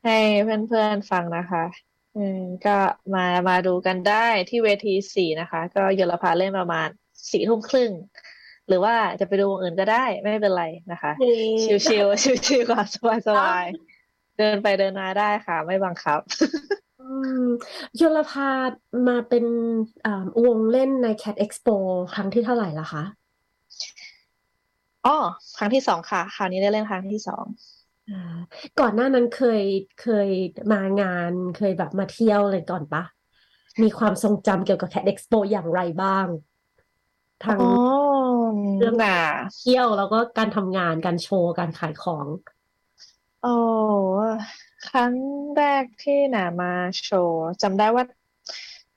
[0.04, 1.64] ให้เพื่อนๆฟังนะคะ
[2.18, 2.76] อืมก็
[3.14, 6.88] มามาดูกันได้ที่เวทีสี่นะคะ ก็ยลภาเล่นประมาณ
[7.30, 7.90] สี่ทุ่มครึ่ง
[8.68, 11.12] หรือว่าจะไปดูวงอื่นก็ได้ไม่เป็นไรนะคะ
[11.62, 13.66] ชิวชิวชิวชิวๆก่อนสบายสบาย
[14.38, 16.20] เดินไปเดินมาได้ค่ะ ไม่บังคับ
[17.00, 17.08] อื
[17.42, 17.46] ม
[18.00, 18.50] ยลภา
[19.08, 19.44] มาเป็น
[20.06, 21.76] อ่าวงเล่นใน Cat Expo
[22.14, 23.04] ครั้งที่เท่าไหร่ละคะ
[25.06, 25.16] อ๋อ
[25.58, 27.44] ครั้งที่สองค่ะ คราวนี้ได้เล่นครั้งที่สอง
[28.08, 28.16] อ่า
[28.80, 29.62] ก่อนหน้านั้นเคย
[29.96, 30.28] เคย
[30.72, 33.02] มางานเคยแบบมาเที่ยวอะไรก่อนปะ
[33.82, 36.26] มีความทรงจำเกี่ยวกับ Cat Expo อย่างไรบ้าง
[37.44, 38.28] ทั้งอ๋อ
[38.76, 39.14] เรื่องน่ะ
[39.58, 42.26] เที่ยวแล้วก็การทำงานการโชว์การขายของ
[43.40, 43.48] โอ้
[44.84, 45.14] ครั้ง
[45.56, 46.72] แรกที่หนามา
[47.04, 48.04] โชว์จำได้ว่า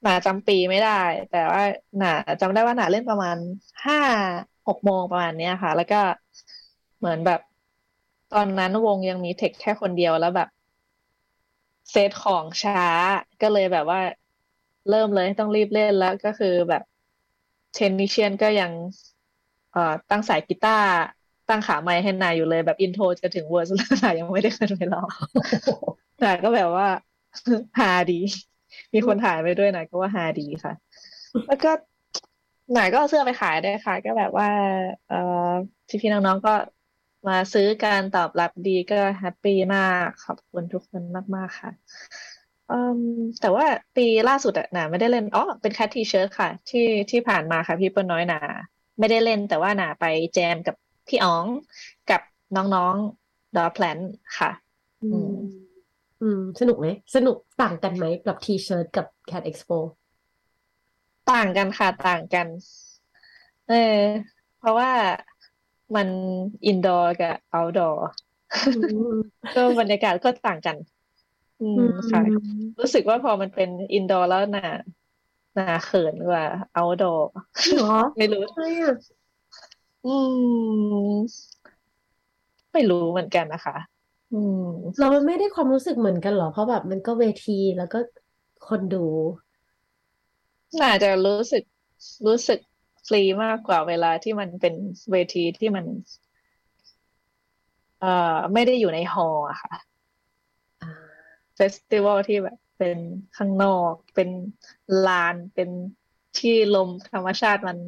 [0.02, 0.90] หนาจำปีไม่ได้
[1.28, 1.62] แต่ว่า
[1.98, 2.08] หนา
[2.40, 3.36] จำได้ว่าหนาเล่นประมาณ
[3.86, 3.96] ห้า
[4.66, 5.96] หกโมงประมาณเนี้ยค่ะ แล้วก็
[6.98, 7.40] เหมือนแบบ
[8.34, 10.48] ตอนนั้นวงยังมี tech แค่คนเดียวแล้วแบบ
[11.90, 12.82] เซตของช้า
[13.42, 14.00] ก็เลยแบบว่า
[14.90, 16.82] เริ่มเลยต้องรีบเล่นแล้วก็คือแบบ
[17.74, 18.72] technician ก็ยัง
[19.72, 20.88] เอ่อตั้งสายกีตาร์
[21.48, 25.08] ตั้งขาไมค์ให้หนาอยู่เลยแบบ intro จะถึง verse แล้วหนายังไม่ได้ขึ้นไปร้อง
[26.22, 26.88] หนาก็แบบว่า
[27.78, 28.20] ฮาดี
[28.94, 30.72] มีคนถ่ายไปด้วยหนาก็ว่าฮาดีค่ะ
[31.46, 31.70] แล้วก็
[32.76, 34.48] หนาก็เอาเสื้อไปขายด้วยค่ะ ก็แบบว่า
[35.08, 35.50] เอ่อ
[36.00, 36.54] พี่ๆน้องๆก็
[37.28, 41.02] มาซื้อการตอบรับดีก็ happy มากขอบคุณทุกคน
[41.36, 41.70] มาก ๆ ค่ะ
[42.68, 43.00] อืม
[43.40, 46.80] แต่ว่าปีล่าสุดอะหนาไม่ได้เล่นอ๋อเป็น Cat T-Shirt ค่ะ ที่
[47.10, 48.40] ที่ผ่านมาค่ะพี่เปิ้ลน้อยหนา
[48.98, 50.04] ไม่ได้เล่นแต่ว่าหนาไป
[50.34, 50.76] แจมกับ
[51.08, 51.46] พี่อ๋อง
[52.10, 52.20] กับ
[52.56, 53.98] น้องๆดอแพลน
[54.38, 54.50] ค่ะ
[55.02, 55.52] อือืมม
[56.20, 59.78] อืม สนุกไหมสนุกต่างกันไหมกับ T-Shirt กับ Cat Expo
[61.30, 62.46] ต่างกันค่ะ ต่างกัน
[63.66, 63.74] เออ
[64.56, 64.90] เพราะว่า
[65.96, 66.08] มัน
[66.66, 68.00] indoor กับ outdoor
[68.72, 70.76] อืมก็บรรยากาศก็ต่างกัน
[71.60, 74.60] อือืมค่ะมรู้สึกว่าพอมันเป็น indoor แล้วหนา
[75.54, 77.24] หนาเขินกว่า outdoor
[77.70, 77.86] เหรอ
[78.18, 78.92] ไม่รู้ทำไมอะ
[80.04, 80.08] อื
[81.16, 81.26] ม
[82.72, 83.76] ไม่รู้เหมือนกันนะคะ
[84.30, 84.62] อืม
[84.98, 87.98] เราไม่ได้ความรู้สึกเหมือนกันเหรอ เพราะแบบมันก็เวทีแล้วก็
[88.62, 88.96] คนดู
[90.80, 91.62] น่าจะรู้สึก
[92.26, 92.58] รู้สึก
[93.06, 94.74] ฟรีมากกว่าเวลาที่มันเป็น
[95.12, 95.86] เวทีที่มัน
[98.00, 99.74] เอ่อไม่ได้อยู่ใน hall อะค่ะ
[100.80, 100.88] อ่า
[101.56, 102.98] festival ที่แบบ เป็น
[103.36, 104.28] ข้างนอก เป็น
[105.06, 105.70] ลานเป็น
[106.38, 107.78] ที่ลมธรรมชาติมัน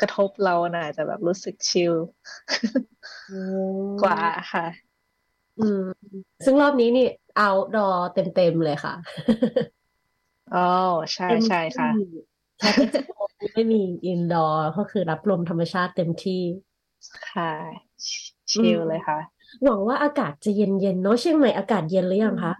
[0.00, 1.94] กระทบเราน่าจะแบบรู้สึกชิล
[3.26, 3.36] โอ้
[4.02, 4.20] กว่า
[4.52, 4.66] ค่ะ
[5.58, 5.80] อืม
[6.44, 7.06] ซึ่งรอบนี้นี่
[7.38, 8.94] outdoor เต็มๆเลยค่ะ
[10.52, 10.58] อ๋อ
[11.14, 11.88] ใช่เต็มใช่ค่ะ
[12.60, 13.22] ที่ Cat Expo
[13.54, 16.42] ไม่มี indoor ก็คือรับลมธรรมชาติเต็มที่
[17.30, 17.52] ค่ะ
[18.56, 19.18] อืชิลมเลยค่ะ
[19.62, 22.54] หวังว่าอากาศจะเย็นๆเนาะเชียงใหม่อากาศเย็นหรือยังคะ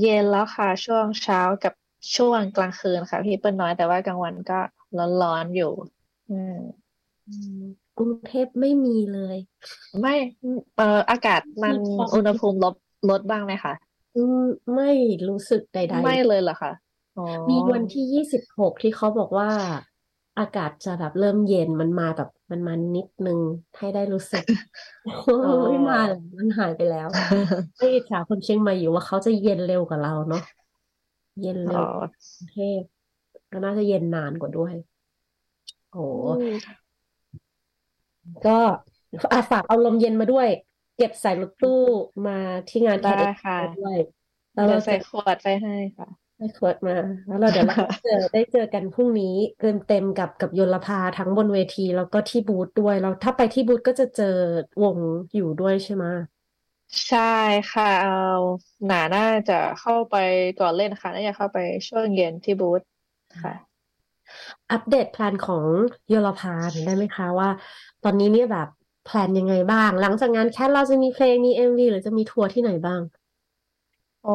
[0.00, 1.74] เย็นแล้วค่ะ ช่วงเช้ากับ
[2.16, 4.58] ช่วงกลางคืนค่ะ พี่เปิ้ลน้อยแต่ว่ากลางวันก็
[5.22, 5.72] ร้อนๆอยู่
[6.30, 6.56] อืม
[7.26, 7.64] อืม
[7.98, 9.36] กรุงเทพไม่มีเลย
[10.00, 10.14] ไม่
[10.76, 12.74] เอ่ออากาศมันมีความอุณหภูมิลด
[13.10, 13.72] ลดบ้างไหมคะ
[14.16, 14.90] อืมไม่
[15.28, 16.89] รู้สึกใดไม่เลยเหรอคะอ๋อๆ
[17.48, 19.50] มีวันที่ยี่สิบหกที่เขาบอกว่า
[20.38, 23.40] อากาศจะแบบเริ่มเย็นมันมาแบบมันมานิดนึง
[23.78, 24.44] ให้ได้รู้สึก
[25.42, 27.08] อ๋อไม่มาแล้วมันหายไปแล้ว
[27.78, 30.40] ไม่อิจฉาคนเชียงใหม่อยู่ว่าเขาจะเย็นเร็วกว่าเราเนาะ
[31.40, 32.82] เย็นอ๋เร็อวกว่ากรุงเทพ
[33.52, 34.74] ก็น่าจะเย็นนานกว่าด้วย
[35.90, 36.80] โอ้อืม
[38.44, 38.50] ก็
[39.32, 40.48] อาฝากเอาลมเย็นมาด้วย
[40.96, 41.70] เก็บใส่รถตู้
[42.26, 42.32] มา
[42.68, 43.96] ที่งานแคได้ดเอ็กซ์ค่ะด้วย
[44.52, 54.24] แล้วเดี๋เรายวใส่จะขวดไปให้ค่ะ ได้ขวดมา แล้วเราเดี๋ยวเราได้เจอได้เจอกันพรุ่งนี้เต็มเต็มกับกับยลภาทั้งบนเวทีแล้วก็ที่บูธด้วยแล้วถ้าไปที่บูธก็จะเจอ
[54.82, 54.98] วง
[55.34, 56.04] อยู่ด้วยใช่ไหม
[57.08, 57.18] ใช่
[57.70, 58.10] ค่ะเอา
[58.84, 60.14] หนาน่าจะเข้าไป
[60.58, 62.80] ก่อนเล่นค่ะน่าจะเข้าไปช่วงเย็นที่บูธ
[63.42, 63.52] ค่ะ
[64.70, 65.66] อัปเดตแพลนของ
[66.12, 67.48] ยลภาหน่อยได้ไหมคะว่า
[68.02, 68.68] ตอนนี้เนี่ยแบบ
[69.02, 73.00] แพลนยังไงบ้าง หลังจากงานแคทเราจะมีเพลงมีเอ็มวีหรือจะมีทัวร์ที่ไหนบ้าง
[74.20, 74.28] โอ้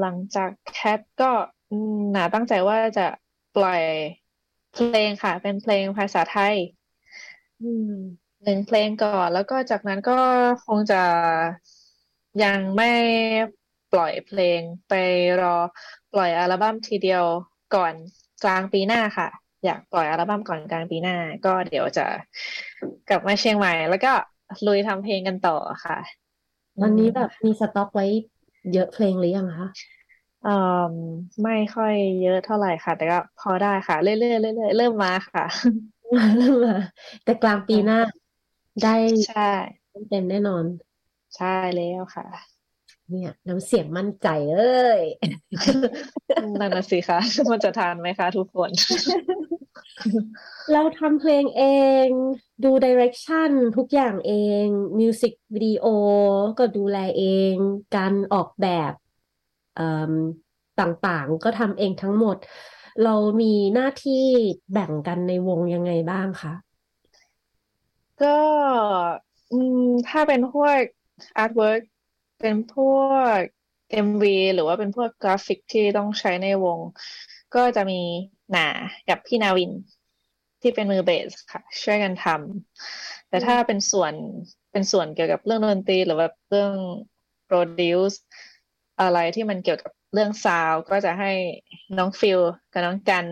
[0.00, 1.26] หลังจากแคทก็
[1.70, 3.02] อืมหนาตั้งใจว่าจะ
[3.52, 3.82] ปล่อย
[4.70, 6.56] เพลงค่ะ เป็นเพลงภาษาไทย
[7.60, 7.90] อืม
[8.42, 10.12] หนึ่งเพลงก่อน แล้วก็จากนั้นก็
[10.64, 10.96] คงจะ
[12.42, 12.86] ยังไม่
[13.92, 14.92] ปล่อยเพลงไป
[15.40, 15.56] รอ
[16.12, 17.24] ปล่อยอัลบั้มทีเดียว
[17.74, 17.94] ก่อน
[18.42, 19.28] กลางปีหน้าค่ะ
[19.64, 22.06] อยากปล่อยอัลบั้มก่อนกลางปีหน้า ก็เดี๋ยวจะ
[23.08, 24.12] กลับมาเชียงใหม่ แล้วก็
[24.66, 25.98] ลุยทำเพลงกันต่อค่ะ
[26.80, 28.06] ตอนนี้มแบบมีสต็อกไว้
[28.72, 29.66] เยอะเพลงหรือยังคะ
[30.42, 30.50] เอ่อ
[31.44, 35.42] ไม่ค่อยเยอะเท่าไหร่ค่ะ แต่ก็พอได้ค่ะ เรื่อยๆเรื่อยๆเริ่มมาค่ะ
[36.36, 36.74] เริ่มมา
[37.24, 37.96] แต่กลางปีหน้า
[38.80, 38.88] ได้
[39.26, 39.42] ใช่
[40.08, 40.64] เต็มแน่นอน
[41.36, 42.55] ใช่แล้วค่ะ
[43.10, 45.02] เนี่ยน้ำเสียงมั่นใจเอ้ย
[46.60, 47.18] นั่นน่ะสิคะ
[47.50, 48.70] มันจะทานไหมคะทุกคน
[50.72, 51.62] เราทำเพลงเอ
[52.06, 52.08] ง
[52.64, 54.32] ดูดิเรกชันทุกอย่างเอ
[54.64, 54.66] ง
[54.98, 55.84] มิวสิกวิดีโอ
[56.58, 57.54] ก็ดูแลเอง
[57.96, 58.92] การออกแบบ
[59.76, 60.12] เอ่ม
[60.80, 62.36] ต่างๆ ก็ทำเองทั้งหมด
[63.04, 64.24] เรามีหน้าที่
[64.72, 66.52] แบ่งกันในวงยังไงบ้างคะ
[68.22, 68.38] ก็
[69.52, 70.80] อืมถ้าเป็นพวก
[71.38, 71.80] artwork
[72.40, 72.96] เป็นพว
[73.38, 73.40] ก
[74.06, 76.78] MV หรือว่าเป็นพวกกราฟิกที่ต้องใช้ในวง
[77.54, 78.00] ก็จะมี
[78.50, 78.68] หนา
[79.08, 79.72] กับพี่นาวิน
[80.62, 84.14] ที่เป็นมือเบสค่ะ ช่วยกันทำแต่ถ้าเป็นส่วน
[84.72, 86.74] เป็นส่วนเกี่ยวกับเรื่องดนตรีหรือแบบเรื่อง
[87.48, 88.16] produce
[89.00, 91.32] อะไรที่มันเกี่ยวกับเรื่องซาวก็จะให้
[91.98, 92.40] น้องฟิล
[92.72, 93.26] กับน้องกัน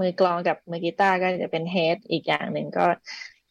[0.00, 2.86] มือกลองกับมือกีตาร์ก็จะเป็น head อีกอย่างหนึ่งก็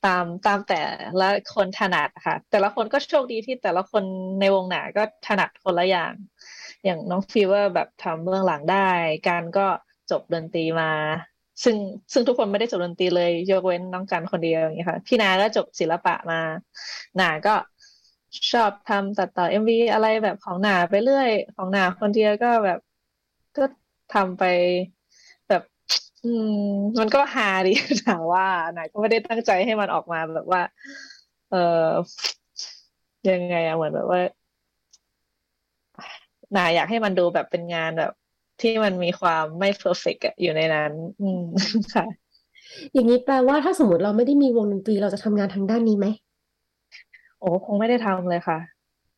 [0.06, 0.82] ตามตามแต่
[1.20, 4.04] ละคนถนัดค่ะ แต่ละคนก็โชคดีที่แต่ละคน
[4.40, 6.14] ในวงหนาก็ถนัดคนละอย่าง
[6.86, 8.90] อย่างน้องฟิลว่าแบบทำเบื้องหลังได้
[9.28, 9.68] การก็
[10.10, 10.92] จบดนตรีมา
[11.64, 11.78] ซึ่ง
[12.14, 16.40] ซึ่งทุกคนไม่ได้จบดนตรีเลยยกเว้นน้องกันคนเดียวอย่างเงี้ยค่ะ พี่นาก็จบศิลปะมา
[17.16, 17.56] หนาก็
[18.52, 22.80] ชอบทำตัดต่อ MV อะไรแบบของหนาไปเรื่อย ของหนาคนเดียวก็แบบ
[23.56, 23.64] ก็
[24.10, 24.44] ทำไป
[26.24, 26.52] อืม
[27.00, 27.70] มันก็ฮาดี
[28.06, 30.62] ถามว่าหนาก็ไม่ได้ตั้งใจให้มันออกมาแบบว่า
[31.50, 31.58] เออ
[33.30, 34.20] ยังไงอะเหมือนแบบว่า
[36.54, 38.12] หนาอยากให้มันดูแบบเป็นงานแบบ
[38.62, 41.42] ที่มันมีความไม่ perfect อยู่ในนั้น อืม
[41.94, 42.06] ค่ะ
[42.94, 46.08] อย่างนี้แปลว่าถ้าสมมติเราไม่ได้มีวงดนตรีเราจะทำงานทางด้านนี้ไหม
[47.40, 48.58] โอ้คงไม่ได้ทำเลยค่ะ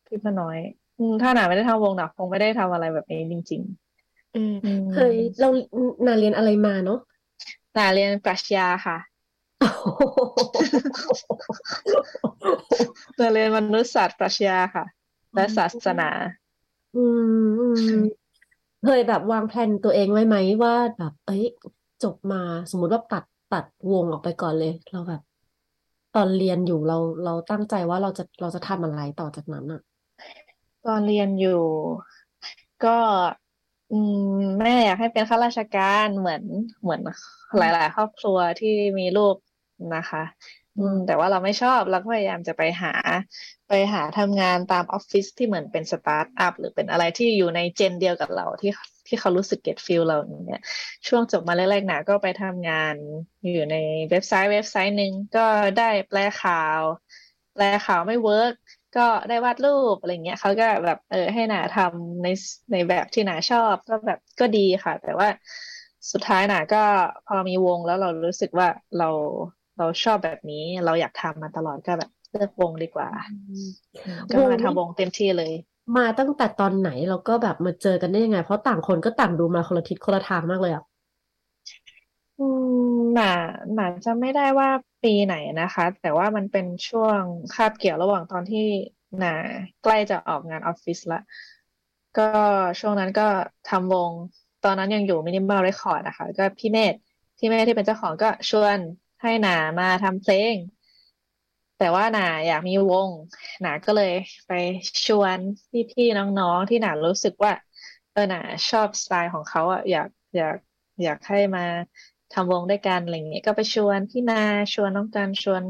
[0.06, 0.58] พี่พน้อย
[0.98, 3.62] อืมถ้าหนาไม่ได้ทำวงหนาคงไม่ได้ทำอะไรแบบนี้จริง
[4.32, 5.48] เออๆอืมเคยเรา
[6.06, 6.98] นาเรียนอะไรมาเนาะ
[7.74, 8.98] หนาเรียนปรัชญาค่ะ
[13.16, 14.84] หนาเรียนมนุษยศาสตร์ปรัชญาค่ะ
[15.34, 16.08] และศาสนา
[16.96, 17.04] อื
[17.44, 17.68] มอื
[17.98, 18.02] ม
[18.84, 21.44] เคยแบบวางแผนตัวเองไว้ไหมว่าแบบ เอ้ย
[22.02, 25.22] จบมาสมมุติว่าตัดตัดวงออกไปก่อนเลย เราแบบ
[26.16, 29.80] ตอนเรียนอยู่เราเราตั้งใจว่าเราจะเราจะทำอะไรต่อจากนั้นอะ
[30.86, 31.62] ตอนเรียนอยู่
[32.84, 32.96] ก็
[33.92, 34.26] อืม
[34.60, 36.44] แม่อยากให้เป็นข้าราชการเหมือน
[36.82, 37.00] เหมือน
[37.58, 39.36] หลาย ๆ ครอบครัวที่มีลูก
[39.94, 40.22] นะคะ
[40.76, 42.90] อืม แต่ว่าเราไม่ชอบเราก็พยายามจะไปหา
[43.68, 48.70] ไปหาทำงานตามออฟฟิศที่เหมือนเป็นสตาร์ทอัพหรือเป็นอะไรที่อยู่ใน gen เดียวกับเราที่
[49.06, 50.62] ที่เขารู้สึก get feel เราเงี้ย
[51.08, 52.94] ช่วงจบมาแรกๆหนาก็ไปทำงาน
[53.52, 53.76] อยู่ใน
[54.10, 55.46] เว็บไซต์เว็บไซต์หนึ่งก็
[55.78, 56.82] ได้แปลข่าว
[57.54, 58.54] แปลข่าวไม่ work
[58.94, 62.26] ก็ได้วาดรูปอะไรเงี้ยเขาก็แบบเออให้หนาทำใน
[62.72, 65.28] ในแบบที่หนาชอบก็แบบก็ดีค่ะ แต่ว่า
[66.12, 66.78] สุดท้ายหนาก็
[67.24, 69.04] พอมีวงแล้วเรารู้สึกว่าเรา
[69.76, 75.52] เราชอบแบบนี้เราอยากทำมาตลอดก็แบบเลือกวงดีกว่าอืมก็วงมานี้ทำวงเต็มที่เลย
[75.96, 80.82] มาตั้งแต่ตอนไหนแล้วก็แบบมาเจอกันได้ยังไง เพราะต่างคนก็ต่างดูมาคนละทิศคนละทางมากเลยอะ
[82.38, 82.42] อื
[83.01, 83.24] ม หนา
[83.74, 84.68] หนาจะไม่ได้ว่า
[85.02, 87.22] ปีไหนนะคะ แต่ว่ามันเป็นช่วง
[87.52, 88.60] คาบเกี่ยวระหว่างตอนที่
[89.18, 89.34] หนา
[89.82, 91.20] ใกล้จะออกงานออฟฟิศละ
[92.18, 92.22] ก็
[92.80, 93.22] ช่วงนั้นก็
[93.66, 94.12] ทำวง
[94.62, 96.94] ตอนนั้นยังอยู่มินิมอลเรคคอร์ดนะคะ ก็พี่เมธ
[97.38, 98.78] พี่เมธที่เป็นเจ้าของก็ชวน
[99.22, 100.56] ให้หนามาทำเพลง
[101.76, 103.10] แต่ว่าหนาอยากมีวง
[103.60, 104.10] หนาก็เลย
[104.46, 104.50] ไป
[105.06, 105.38] ชวน
[105.90, 107.52] พี่ๆน้องๆ ที่หนารู้สึกว่า
[108.12, 108.38] เออหนา
[108.70, 110.56] ชอบสไตล์ของเขาอะอยากอยาก
[111.02, 111.60] อยากให้มา
[112.32, 114.42] ทำวงด้วยกันอะไรเงี้ยก็ไปชวนพี่นา
[114.74, 115.62] ชวนน้องกันชวน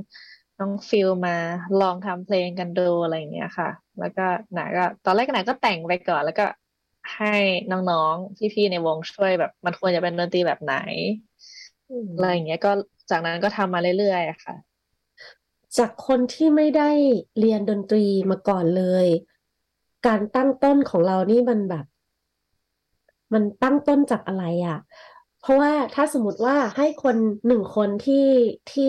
[0.58, 1.36] น้องฟิลมา
[1.80, 6.46] ลองทำเพลงกันดูอะไรเงี้ยค่ะ แล้วก็หนาก็ตอนแรกหนาก็แต่งไปก่อนแล้วก็
[7.16, 7.36] ให้
[7.70, 10.76] น้องๆพี่ๆในวงช่วยแบบ มันควรจะเป็นดนตรีแบบไหน
[12.14, 12.70] อะไรอย่างเงี้ยก็
[13.10, 14.56] จากนั้นก็ทำมาเรื่อยๆค่ะ
[15.78, 16.90] จากคนที่ไม่ได้
[17.38, 19.06] เรียนดนตรีมาก่อนเลย
[20.06, 21.84] การตั้งต้นของเรานี่มันแบบ
[23.32, 24.78] มันตั้งต้นจากอะไรอะ
[25.42, 28.26] เพราะว่าถ้าสมมติว่าให้คนหนึ่งคนที่
[28.72, 28.84] ที่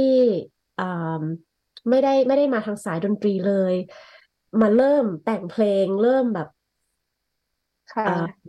[0.79, 1.23] อ่า
[1.89, 3.73] ไม่ได้ไม่ได้มาทางสายดนตรีเลย
[4.61, 6.47] มาเริ่มแต่งเพลงเริ่มแบบ
[7.91, 8.43] ค่ะอ่า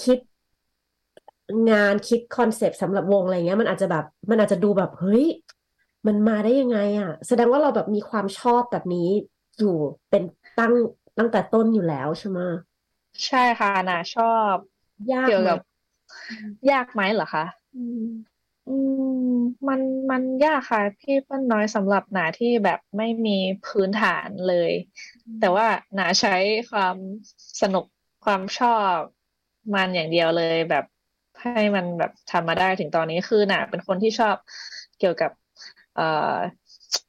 [0.00, 0.18] คิด
[1.70, 5.24] งานคิดคอนเซปต์สำหรับวงอะไรเงี้ย มันอาจจะแบบ มันอาจจะดูแบบเฮ้ย
[6.06, 9.08] มันมาได้ยังไงอะ แสดงว่าเราแบบมีความชอบแบบนี้
[9.58, 9.68] อยู่
[10.10, 10.22] เป็น
[10.58, 10.72] ตั้ง
[11.18, 12.40] ตั้งแต่ต้นอยู่แล้วใช่ไหม
[13.26, 14.56] ใช่ค่ะหนาชอบ
[15.12, 15.58] ยากเกี่ยวไหมกับ
[16.70, 17.44] ยากไหมเหรอคะ
[17.76, 18.06] อืม
[18.68, 18.76] อื
[19.34, 19.36] ม
[19.68, 24.72] มันมันยากค่ะ พี่เปิ้ลน้อยสำหรับหนาที่แบบไม่มีพื้นฐานเลย
[25.40, 26.36] แต่ว่าหนาใช้
[26.70, 26.96] ความ
[27.60, 27.84] สนุก
[28.24, 28.96] ความชอบ
[29.74, 30.84] มันอย่างเดียวเลยแบบ
[31.42, 34.36] ให้มันแบบทำมาได้ถึงตอนนี้คือหนาเป็นคนที่ชอบ
[34.98, 35.30] เกี่ยวกับ
[35.96, 36.36] เอ่อ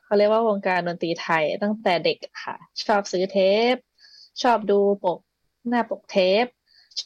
[0.03, 3.37] เขาเรียกว่าวงการดนตรีไทยตั้งแต่เด็กอะค่ะ ชอบซื้อเท
[3.73, 3.75] ป
[4.43, 5.19] ชอบดูปก
[5.69, 6.45] หน้าปกเทป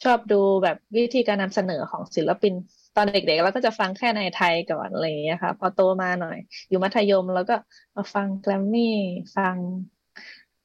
[0.04, 2.54] ชอบดูแบบวิธีการนำเสนอของศิลปิน
[2.96, 6.36] ตอนเด็กๆเราก็จะฟังแค่ในไทยก่อนอะไรอย่างเงี้ยค่ะ พอโตมาหน่อย
[6.68, 7.54] อยู่มัธยมแล้วก็
[7.96, 8.84] มาฟังแกรมมี่
[9.36, 9.58] ฟัง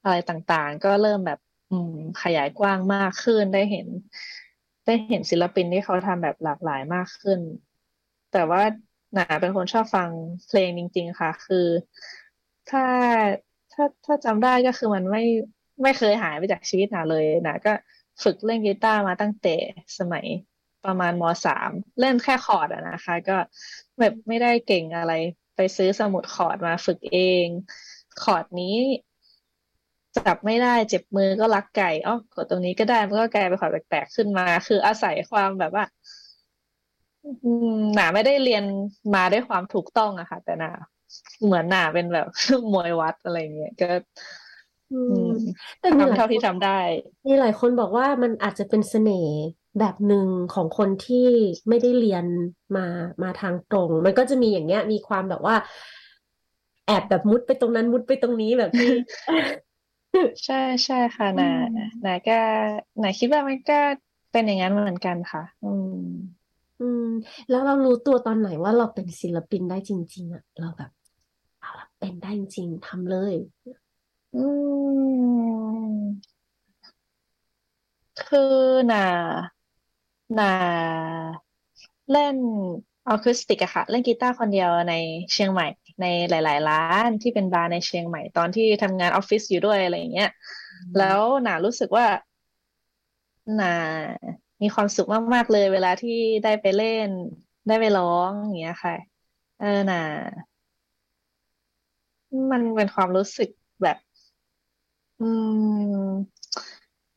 [0.02, 1.38] อะไรต่างๆ ก็เริ่มแบบ
[1.70, 3.88] อืมขยายกว้างมากขึ้นได้เห็น
[4.84, 7.40] ได้เห็นศิลปินที่เขาทำแบบหลากหลายมากขึ้น
[8.32, 8.62] แต่ว่า
[9.14, 10.10] หนาเป็นคนชอบฟัง
[10.46, 11.66] เพลงจริง ๆ ค่ะ คือ
[12.70, 12.80] ถ้า
[13.72, 15.22] ถ้าถ้าจำได้ก็คือมันไม่
[15.82, 17.72] ไม่เคยหายไปจากชีวิตหนาเลยหนาก็
[18.22, 19.54] ฝึกเล่นกีตาร์มาตั้งแต่
[19.98, 20.26] สมัย
[20.84, 23.36] ประมาณมสามเล่นแค่คอร์ดอะนะคะ ก็
[23.98, 25.12] แบบไม่ได้เก่งอะไร
[25.56, 27.46] ไปซื้อสมุดคอร์ดมาฝึกเอง
[28.22, 28.76] คอร์ดนี้
[30.16, 35.84] จับไม่ได้เจ็บมือก็ลักไก่อ๋อกดตรงนี้ก็ได้มันก็กลายเป็นคอร์ดแปลกๆขึ้นมา คืออาศัยความแบบว่า
[37.94, 38.64] หนาไม่ได้เรียน
[39.14, 40.70] มาด้วยความถูกต้องอะค่ะ แต่หนา
[41.44, 42.26] เหมือนหนาเป็นแบบ
[42.72, 43.86] มวยวัดอะไรเงี้ยก็
[45.80, 46.78] แต่มีหทำลายเท่าคที่นทำได้
[47.26, 49.34] มีหลายคนบอกว่ามันอาจจะเป็นเสน่ห์
[49.78, 51.28] แบบหนึ่งของคนที่
[51.68, 52.26] ไม่ได้เรียน
[52.76, 52.86] มา
[53.22, 55.56] มาทางตรง มันก็จะมีอย่างเงี้ย มีความแบบว่า
[56.86, 58.90] แอบแบบมุดไปตรงนั้นมุดไปตรงนี้แบบที่
[60.44, 62.32] ใช่ใช่ค่ะอืหนามหนาก็
[62.98, 63.74] หนาคิดว่ามันก็
[64.30, 65.94] เป็นอย่างนั้นเหมือนกันค่ะ อืม
[66.80, 67.04] อืม
[67.48, 70.90] แล้วเรารู้ตัวตอนไหนว่าเราเป็นศิลปินได้จริง ๆอะเราแบบ
[71.60, 73.34] เอาละเป็นได้จริงๆทำเลย
[74.34, 74.40] อื
[75.14, 76.34] ม
[78.18, 78.38] คือ
[78.86, 78.98] หนา
[80.34, 80.44] หนา
[82.10, 82.36] เล่น
[83.08, 84.94] อะคูสติกอะค่ะ เล่นกีตาร์คนเดียวใน
[85.32, 85.66] เชียงใหม่
[86.00, 90.30] ในหลาย ๆ ร้านที่เป็นบาร์ในเชียงใหม่ตอนที่ทำงานออฟฟิศอยู่ด้วยอะไรอย่างเงี้ย
[90.98, 92.06] แล้วหนารู้สึกว่า
[93.54, 93.66] หนา
[94.62, 96.10] มีความสุขมาก ๆ เลยเวลาที่
[96.42, 97.08] ได้ไปเล่น
[97.66, 98.94] ได้ไปร้องอย่างเงี้ยค่ะ
[99.58, 99.96] เออหนา
[102.50, 103.63] มันเป็นความรู้สึกแบบ
[105.18, 106.34] อืม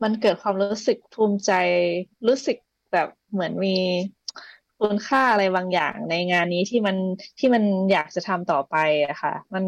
[0.02, 1.50] มันเกิดความรู้สึกภูมิใจ
[2.28, 2.56] รู้สึก
[2.92, 3.76] แบบเหมือนมี
[4.80, 6.96] คุณค่าอะไรบางอย่างในงานนี้ที่มัน
[7.38, 8.74] ที่มันอยากจะทำต่อไป
[9.06, 9.64] อะค่ะ มัน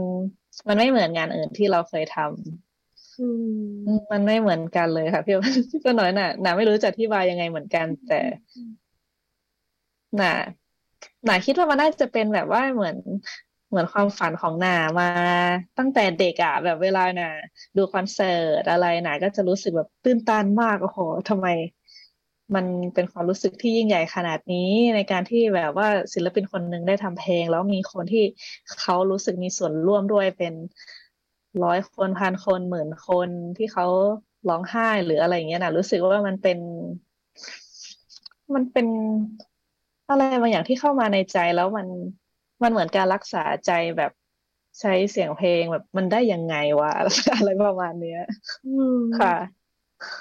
[0.68, 3.44] มันไม่เหมือนงานอื่นที่เราเคยทำอืม
[3.86, 5.34] อืมมันไม่เหมือนกันเลยค่ะพี่
[5.70, 8.14] พี่ก็น้อยน่ะหนาไม่รู้จะอธิบายยังไงเหมือนกัน แต่
[10.16, 10.32] หนา
[11.24, 12.96] หนาคิดว่ามันน่าจะเป็นแบบว่าเหมือน
[13.70, 15.08] เหมือนความฝันของหนามา
[15.78, 17.30] ตั้งแต่เด็กอะ แบบเวลาหนา
[17.76, 21.46] ดูคอนเสิร์ตอะไรหนาก็จะรู้สึกแบบตื้นตันมากโอ้โหทำไม
[22.54, 28.24] มันเป็นความรู้สึกที่ยิ่งใหญ่ขนาดนี้ในการที่แบบว่าศิลปินคนหนึ่งได้ทำเพลง แล้วมีคนที่
[28.80, 30.54] เขารู้สึกมีส่วนร่วมด้วยเป็น
[31.64, 33.86] ร้อยคนพันคนหมื่นคนที่เขา
[34.48, 36.58] ร้องไห้หรืออะไรอย่างเงี้ยนะรู้สึกว่ามันเป็น
[38.54, 38.86] มันเป็น
[40.08, 41.86] อะไรบางอย่างที่เข้ามาในใจแล้วมัน
[42.62, 44.10] มันเหมือนการรักษาใจแบบ
[44.80, 48.18] ใช้เสียงเพลงแบบมันได้ยังไงวะอะไรประมาณเนี้ย
[48.64, 49.34] อืมค่ะ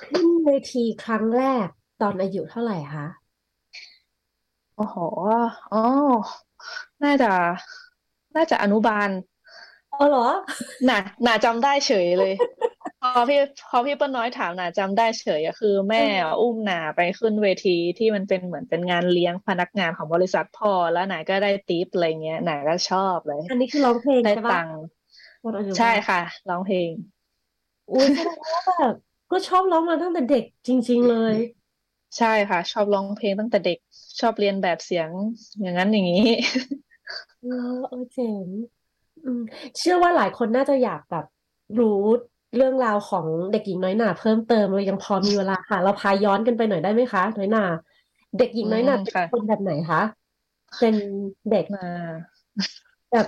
[0.04, 1.68] ขึ้นเวทีครั้งแรก
[2.02, 3.06] ตอนอายุเท่าไหร่คะ
[4.76, 4.98] โอ้โห
[5.72, 5.78] อ๋อ
[7.04, 7.28] น่าจะ
[8.36, 9.10] น่าจะอนุบาล
[9.92, 10.22] อ๋อเหรอ
[10.90, 12.34] น่ะ น่าจำได้เฉยเลย
[12.69, 12.69] พ
[13.18, 13.38] อพี่
[13.70, 16.00] พอพี่เปิ้ลน้อยถามน่าจำได้เฉยอะคือ แม่
[16.40, 24.80] อุ้มหนาไปขึ้นเวทีที่มันเป็นเหมือนเป็นงานเลี้ยงพนักงานของบริษัทพ่อแล้วหนาก็ได้ติปอะไรเงี้ยหนาก็ชอบเลย อันนี้คือร้องเพลงได้ใช่ปะตังค์
[25.42, 26.92] ตอนอนุใช่บาลค่ะร้องเพลง
[27.90, 28.96] อุ้ยแสดงว่าแบบ
[29.32, 31.36] ก็ชอบร้องมาตั้งแต่เด็กจริง ๆเลย
[32.18, 33.78] ใช่ค่ะ ชอบร้องเพลงตั้งแต่เด็ก
[34.20, 35.12] ชอบเรียนแบบเสียง
[35.62, 36.18] อย่างนั้นอย่างนี้
[37.40, 37.50] เออ
[37.90, 38.50] เออเจ๋ง
[39.16, 39.40] อือืม
[39.80, 41.26] เชื่อว่าหลายคนน่าจะอยากแบบ
[41.78, 41.88] รู้
[42.56, 47.66] เรื่องราวของเด็กหญิงน้อยหนาเพิ่มเติมเรายังพอมีเวลาค่ะ เราพาย้อนกันไปหน่อยได้ไหมคะ น้อยหนา
[48.38, 50.02] เด็กหญิงน้อยหนาเป็นค่ะคนแบบไหนคะ
[50.80, 50.96] เป็น
[51.52, 52.12] เด็กอ่า
[53.12, 53.28] แบบ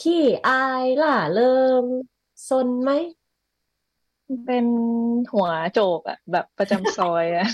[0.00, 1.84] ขี้อายล่าเริง
[2.48, 2.90] ซนไหม
[4.46, 4.66] เป็น
[5.32, 7.46] หัวโจกอะแบบประจำซอยอะ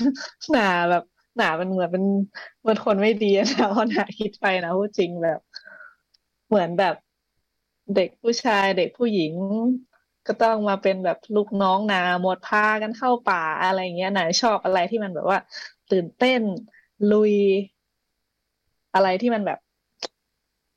[0.52, 1.04] หนาแบบ
[1.36, 2.04] หนาเป็นเหมือนเป็น
[2.60, 5.38] เหมือนคนไม่ดีอะนะเพราะหนาคิดไปนะพูดจริงแบบ
[6.48, 6.94] เหมือนแบบ
[7.94, 9.32] เด็กผู้ชายเด็กผู้หญิง
[10.26, 15.38] ก็ต้องมาเป็นแบบลูกน้องนาหมดพากันเข้าป่าอะไรเงี้ยหนาชอบอะไรที่มันแบบว่า
[15.90, 16.40] ตื่นเต้น
[17.12, 17.34] ลุย
[18.94, 19.58] อะไรที่มันแบบ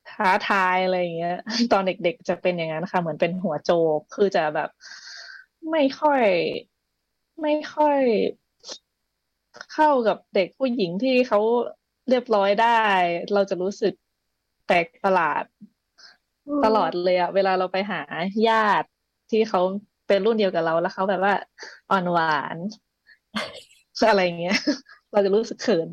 [0.09, 1.35] ท้าทายอะไรอย่างเงี้ย
[1.71, 4.69] ตอนเด็กๆจะเป็นอย่างนั้นค่ะ เหมือนเป็นหัวโจกคือจะแบบ
[5.71, 6.23] ไม่ค่อย
[7.41, 7.99] ไม่ค่อย
[9.73, 11.39] เข้ากับเด็กผู้หญิงที่เขา
[12.09, 12.81] เรียบร้อยได้
[13.33, 13.93] เราจะรู้สึก
[14.65, 15.43] แปลกประหลาด
[16.65, 18.01] ตลอดเลยอะเวลาเราไปหา
[18.47, 18.87] ญาติ
[19.29, 19.61] ที่เขา
[20.07, 21.33] เป็นรุ่นเดียวกับเราแล้วเขาแบบว่า
[21.91, 22.57] อ่อนหวาน
[24.09, 24.57] อะไรอย่างเงี้ย
[25.11, 25.87] เราจะรู้สึกเขิน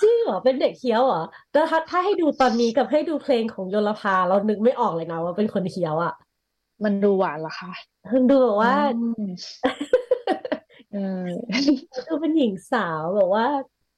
[0.00, 1.22] จริงเหรอเป็นเด็กเคี้ยวเหรอ
[1.52, 6.14] แต่ถ้าถ้าให้ดูตอนนี้กับให้ดูเพลงของโยลภาเรานึกไม่ออกเลยนะว่าเป็นคนเคี้ยวอะ
[6.84, 7.70] มันดูหวานเหรอคะ
[8.30, 9.24] ดูแบบว่าอืม
[10.92, 11.26] เออ
[12.08, 13.44] ดูเป็นหญิงสาวแบบว่า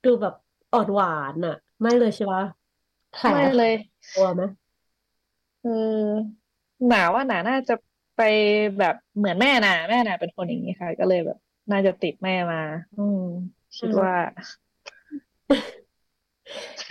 [0.05, 0.35] ดูแบบ
[0.75, 2.45] อ่อนหวานอะ ไม่เลยใช่ปะ
[3.15, 3.75] แผลไม่เลย
[4.15, 4.43] ตัวไหม
[5.63, 6.09] เออ
[6.89, 7.75] หนาว่าหนาน่าจะ
[8.21, 8.31] ไป
[8.79, 11.39] แบบเหมือนแม่น่ะแม่น่ะเป็นคนอย่างนี้ค่ะ ก็เลยแบบ
[11.71, 12.63] น่าจะติดแม่มา
[12.99, 13.23] อืม
[13.79, 14.15] คิดว่า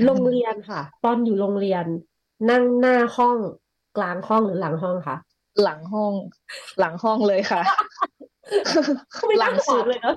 [0.06, 1.86] โรงเรียนค่ะ ตอนอยู่โรงเรียน
[2.50, 3.38] นั่งหน้าห้อง
[3.98, 5.18] กลางห้องหรือหลังห้องคะ
[5.64, 6.14] หลังห้อง
[6.80, 7.62] หลังห้องเลยค่ะ
[9.28, 10.16] ไม่หลัน่างถาสุมดเลยเนอะ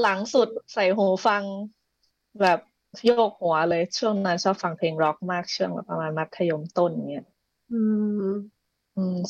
[0.00, 1.42] หลังสุดใส่หูฟัง
[2.40, 2.58] แบบ
[3.04, 7.26] โยกหัวเลยช่วงนั้นชอบฟังเพลงร็อกมากช่วงแบบประมาณมัธยมต้นเงี้ย
[7.72, 8.36] อืมอืม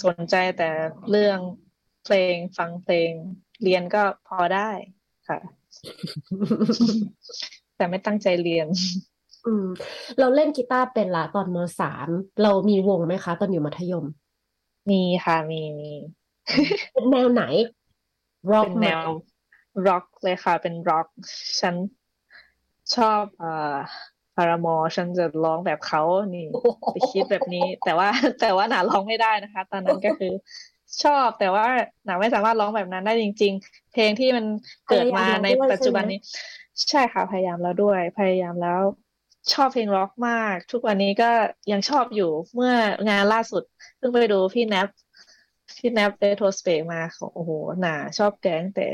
[0.04, 0.68] สนใจแต่
[1.10, 1.38] เรื่อง
[2.04, 3.10] เพลงฟังเพลง
[3.62, 4.70] เรียนก็พอได้
[5.28, 5.38] ค่ะ
[7.76, 8.66] แต่ไม่ตั้งใจเรียน
[9.46, 9.66] อืม
[10.18, 12.08] เราเล่นกีตาร์เป็นละตอนมสาม
[12.42, 14.06] เรามีวงไหมคะ ตอนอยู่มัธยม
[14.90, 15.92] มีค่ะมีมี
[16.92, 17.42] เป็นแนวไหน
[18.52, 19.06] ร็อกเป็นไหมแนว
[19.86, 21.06] ร็อกเลยค่ะ เป็นร็อก
[21.60, 21.74] ฉัน
[22.96, 23.76] ชอบเอ่อ
[24.36, 26.02] พารามอฉันจะร้องแบบเขา
[26.34, 28.08] นี่โอ้โหไปคิดแบบนี้ แต่ว่า
[28.40, 30.32] แต่ว่าหนาร้องไม่ได้นะคะ ตอนนั้นก็คือ
[31.02, 31.64] ชอบแต่ว่า
[32.04, 34.44] หนาไม่สามารถร้องแบบนั้นได้จริง ๆ เพลงที่มัน
[34.88, 36.20] เกิดมาในปัจจุบันนี้
[36.90, 38.80] ใช่ค่ะพยายามแล้วด้วย พยายามแล้ว
[39.52, 41.30] ชอบเพลงร็อกมาก ทุกวันนี้ก็
[41.72, 42.74] ยังชอบอยู่เมื่อ
[43.08, 43.62] งานล่าสุด
[43.98, 44.88] เพิ่งไปดูพี่แนป
[45.78, 48.88] พี่แนปเรโทรสเปกมาของโอ้โหหนาชอบแกตั้งแต่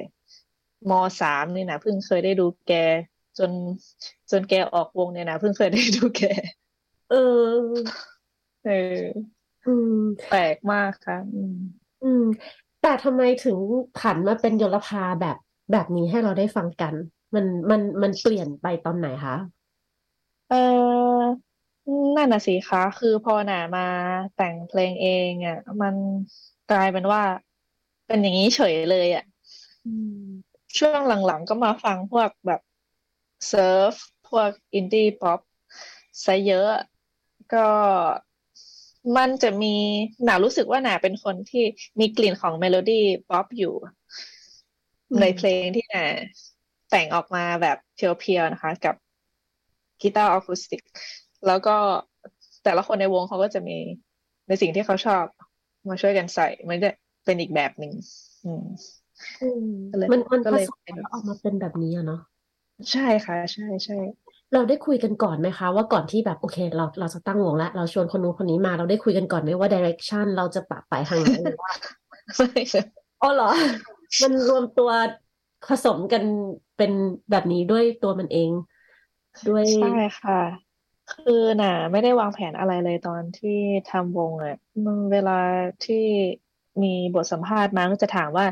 [0.91, 2.73] มสามนี่นะเพิ่งเคยได้ดูแก
[3.39, 3.53] จน
[4.31, 6.23] จนแกออกวงเนี่ยนะเพิ่งเคยได้ดูแก
[7.11, 7.17] เออ
[8.65, 8.73] เออ
[9.67, 9.93] อืม
[10.29, 11.55] แปลกมากค่ะอืม
[12.03, 12.23] อืม
[12.83, 13.59] แต่ทำไมถึง
[13.99, 15.37] ผันมาเป็นยลภาแบบ
[15.73, 16.95] แบบนี้ให้เราได้ฟังกัน
[17.35, 19.37] มันมันมันเปลี่ยนไปตอนไหนคะ
[20.49, 20.57] เออ
[22.17, 23.87] นั่นน่ะสิคะ คือพอหนามา
[24.35, 25.95] แต่งเพลงเองอะ มัน
[26.69, 27.23] กลายเป็นว่า
[28.07, 29.25] เป็นอย่างนี้เฉยเลยอะ
[29.85, 30.15] อืม
[30.79, 32.61] ช่วงหลังๆก็มาฟังพวกแบบ
[33.49, 33.93] surf
[34.29, 35.41] พวก indie pop
[36.25, 36.71] ซะเยอะ
[37.55, 37.67] ก็
[39.17, 39.75] มันจะมี
[40.25, 41.65] หนารู้สึกว่าหนาเป็นคนที่
[42.01, 43.75] มีกลิ่นของ melody pop อยู่
[45.11, 46.07] อืมในเพลงที่หนา
[46.91, 48.95] แต่งออกมาแบบ pure ๆนะคะ กับ
[50.03, 50.83] กีตาร์อะคูสติก
[51.47, 51.77] แล้วก็
[52.65, 53.77] แต่ละคนในวงเขาก็จะมี
[54.49, 55.25] ในสิ่งที่เขาชอบ
[55.89, 56.91] มาช่วยกันใส่มันจะ
[57.25, 57.93] เป็นอีกแบบหนึ่ง
[58.45, 58.65] อืม
[59.43, 62.21] อืมก็เลยมันมันก็เลยผสมเป็นแล้วออกมาเป็นแบบนี้อะเนาะ
[62.93, 63.95] ใช่ค่ะ ใช่ใช่
[64.53, 71.73] เราได้คุยกันก่อนไหมคะ ว่าก่อนที่แบบโอเค เราเราจะตั้งวงแล้วเราชวนคนนู้นคนนี้มาเราได้คุยกันก่อนไหมว่า direction เราจะปรับไปทางไหนหรือว่า
[72.39, 72.81] ไม่ใช่
[73.23, 73.51] อ๋อเหรอ
[74.23, 74.91] มันรวมตัว
[75.69, 76.25] ผสมกัน
[76.77, 76.93] เป็น
[77.31, 78.51] แบบนี้ด้วยตัวมันเอง
[79.49, 79.89] ด้วยใช่
[80.21, 80.41] ค่ะ
[81.09, 83.51] คือน่ะ ไม่ได้วางแผนอะไรเลยตอนที่
[83.87, 84.55] ทำวงอะ
[84.85, 85.33] มันเวลา
[85.83, 85.97] ที่
[86.83, 88.47] มีบทสัมภาษณ์มาก็จะถามว่า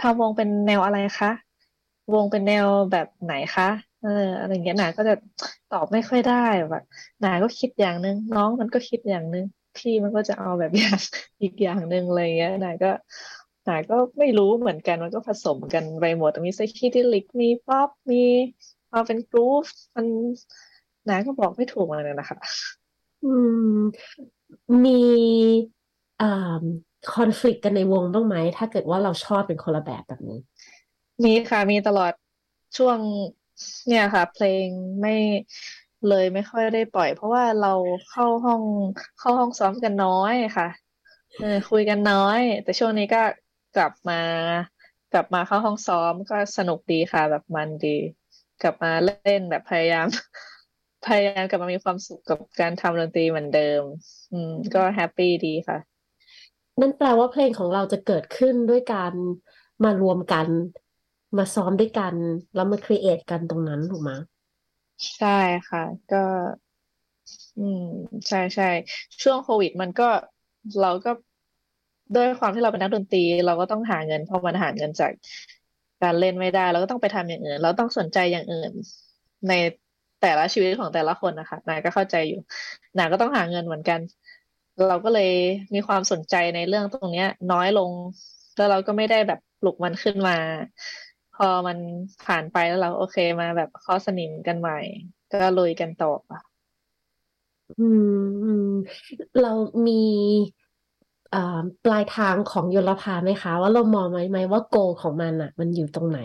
[0.00, 1.30] ทำวงเป็นแนวอะไรคะ
[2.14, 3.68] วงเป็นแนวแบบไหนคะ
[4.00, 4.08] เออ
[4.38, 5.14] อะไรเงี้ยหนาก็จะ
[5.68, 6.34] ตอบไม่ค่อยได้
[6.70, 6.82] แบบ
[7.20, 9.44] หนาก็คิดอย่างนึงน้องมันก็คิดอย่างนึง
[9.76, 10.98] พี่มันก็จะเอาแบบอย่าง
[11.42, 12.90] อีกอย่างหนึ่งอะไรเงี้ยหนาก็
[13.64, 18.22] หนาก็ไม่รู้เหมือนกันมันก็ผสมกันไปหมดมีไซคิเดลิกมีป๊อปมี
[18.90, 20.06] ควาเป็นกรูฟมัน
[21.06, 22.38] หนาก็บอกไม่ถูกเหมือนะคะ
[23.24, 23.32] อื
[23.76, 23.78] ม
[24.84, 25.00] มี
[26.20, 26.62] อ่า
[27.14, 30.38] คอน FLICT กันในวงบ้างไหม ถ้าเกิดว่าเราชอบเป็นคนละแบบแบบนี้
[31.24, 32.12] มีค่ะ มีตลอด
[32.76, 32.98] ช่วง
[33.88, 34.66] เนี่ยค่ะ เพลง
[35.00, 35.14] ไม่
[36.08, 37.74] เลยไม่ค่อยได้ปล่อย เพราะว่าเรา
[38.10, 38.62] เข้าห้อง
[39.18, 40.68] เข้าห้องซ้อมกันน้อยค่ะ
[41.38, 43.22] เออคุยกันน้อย แต่ช่วงนี้ก็
[43.76, 44.20] กลับมา
[45.12, 47.96] กลับมาเข้าห้องซ้อมก็สนุกดีค่ะ แบบมันดี
[48.62, 50.06] กลับมาเล่นแบบพยายาม
[51.06, 53.82] พยายามกลับมามีความสุขกับการทำดนตรีเหมือนเดิม
[54.32, 55.78] อืม ก็แฮปปี้ดีค่ะ
[56.80, 59.12] นั่นแปลว่าเพลงของเราจะเกิดขึ้นด้วยการ
[59.84, 60.46] มารวมกัน
[61.36, 62.14] มาซ้อมด้วยกัน
[62.54, 64.10] แล้วมาครีเอทกันตรงนั้นถูกไหม
[65.16, 65.28] ใช่
[65.68, 66.16] ค่ะ ก็
[67.56, 67.80] อืม
[68.28, 68.64] ใช่ใช่
[69.22, 70.04] ช่วงโควิดมันก็
[70.78, 71.10] เราก็
[72.14, 75.12] ด้วยความที่เราเป็นนักดนตรี เราก็ต้องหาเงินเพราะมันหาเงินจาก
[76.00, 78.72] การเล่นไม่ได้ เราก็ต้องไปทำอย่างอื่น เราต้องสนใจอย่างอื่น
[79.48, 79.52] ใน
[80.20, 82.38] แต่ละชีวิตของแต่ละคนนะคะนายก็เข้าใจอยู่
[82.96, 84.00] นายก็ต้องหาเงินเหมือนกัน
[84.86, 85.28] เราก็เลย
[85.74, 87.92] มีความสนใจในเรื่องตรงเนี้ย น้อยลง
[88.56, 90.32] แล้วเราก็ไม่ได้แบบปลุกมันขึ้นมา
[91.32, 91.78] พอมัน
[92.24, 94.74] ผ่านไปแล้วเราโอเคมาแบบเคาะสนิมกันใหม่
[95.30, 96.40] ก็ลุยกันต่อค่ะ
[97.78, 98.06] อืม
[98.44, 98.64] อืม
[99.38, 99.48] เรา
[99.86, 99.92] มี
[101.30, 101.38] เอ่อ
[101.84, 106.18] ปลายทางของโยลภาไหมคะ ว่าเรามองไหมไหมว่าโกของมันอะมันอยู่ตรงไหน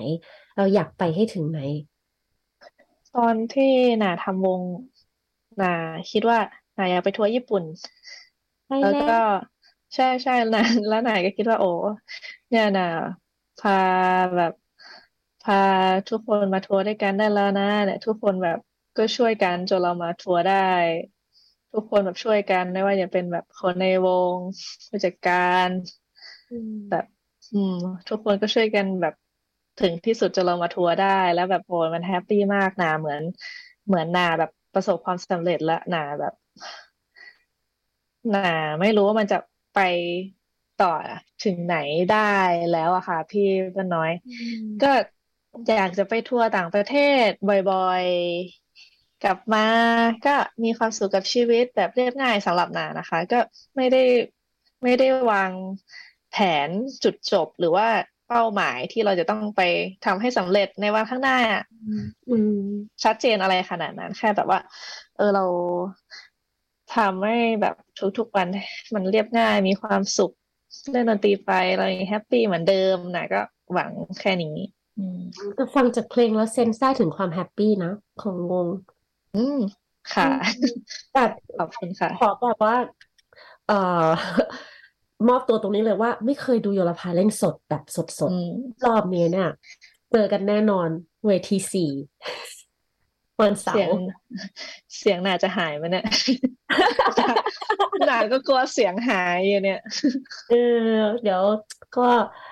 [0.56, 1.60] เราอยากไปให้ถึงไหน
[3.14, 4.62] ตอนที่นาทำวง
[5.62, 5.74] นา
[6.12, 6.40] คิดว่า
[6.78, 7.64] นาอยากไปทัวร์ญี่ปุ่น
[8.68, 9.14] ไปแล้วแล้วก็
[9.96, 11.68] ใช่ใช่นาแล้วนายก็คิดว่าโอ้
[12.50, 12.84] เนี่ยนา
[13.58, 13.74] พา
[14.36, 14.52] แบบ
[15.48, 15.64] พา
[16.10, 18.58] ทุกคนมาทัวร์ด้วยกันได้แล้วนะเนี่ยทุกคนแบบ
[18.98, 20.56] ก็ช่วยกันจนเรามาทัวร์ได้
[21.74, 24.38] ทุกคนแบบช่วยกันไม่ว่าจะเป็นแบบคนในวง
[24.90, 25.34] ผู้จัดกา
[25.68, 25.70] ร
[26.50, 27.06] อืมแบบ
[27.52, 27.74] อืม
[28.10, 29.14] ทุกคนก็ช่วยกันแบบ
[29.78, 33.22] ถึงที่สุดจนเรามาทัวร์ได้ แล้วแบบโอ้ยมันแฮปปี้มากนาเหมือน
[33.86, 36.34] เหมือนนาแบบประสบความสำเร็จแล้วนาแบบ
[38.34, 38.40] นา
[38.80, 39.38] ไม่รู้ว่ามันจะ
[39.74, 39.78] ไป
[40.78, 40.88] ต่อ
[41.42, 41.74] ถึงไหน
[42.10, 42.18] ได้
[42.70, 43.42] แล้วอะค่ะ พี่
[43.76, 44.30] ป้าน้อยอื
[44.64, 44.88] มก็
[45.66, 46.92] อยากจะไปทัวร์ต่างประเท
[47.26, 49.60] ศบ่อยๆ กลับมา
[50.26, 53.40] ก็มีความสุขกับชีวิตแบบเรียบง่ายสำหรับนานะคะ ก็
[53.78, 54.04] ไม่ได้
[54.84, 55.52] ไม่ได้วาง
[56.30, 56.36] แผ
[56.68, 56.70] น
[57.04, 57.88] จุดจบหรือว่า
[58.28, 59.62] เป้าหมายที่เราจะต้องไป
[60.06, 61.38] ทำให้สำเร็จในวันข้างหน้า
[62.30, 62.36] อื
[63.04, 64.60] ชัดเจนอะไรขนาดนั้นแค่แบบว่า
[65.16, 65.44] เออเรา
[66.96, 67.76] ทำให้แบบ
[68.18, 68.48] ทุกๆวัน
[68.96, 70.32] มันเรียบง่ายมีความสุข
[70.92, 73.42] เล่นดนตรีไปอะไรแฮปปี้เหมือนเดิมนะก็
[73.74, 74.56] หวังแค่นี้
[75.58, 77.92] ก็ฟังจากเพลงแล้วเซนส์ได้ถึงความแฮปปี้นะ
[78.22, 78.68] ของวง
[79.36, 79.60] อืม
[80.14, 80.30] ค่ะ
[81.14, 81.24] แต่
[81.58, 82.76] ขอบคุณค่ะ ขอแบบว่า
[83.68, 84.10] เอ่อ
[85.30, 88.50] มอบตัวตรงนี้เลยว่า ไม่เคยดูโยลภาเล่นสดแบบสดสดอืม
[88.86, 89.50] รอบนี้เนี่ย
[90.12, 90.90] เจอกันแน่นอน
[91.26, 91.90] เวทีสี่
[93.40, 94.00] วันเสาเสียงร์
[94.98, 96.06] เสียงน่าจะหายไหมเนี่ย
[98.08, 99.80] หนาก็กลัวเสียงหายอยู่เนี่ย
[100.50, 101.44] เออเดี๋ยว
[101.98, 102.08] ก็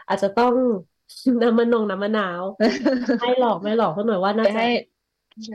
[0.07, 0.53] อาจจะต้อง
[1.41, 2.41] น้ำมันนงน้ำมะนาว
[3.21, 4.67] ไม่หลอกไม่หลอกเพราะหน่อยว่าน่าจะจะให้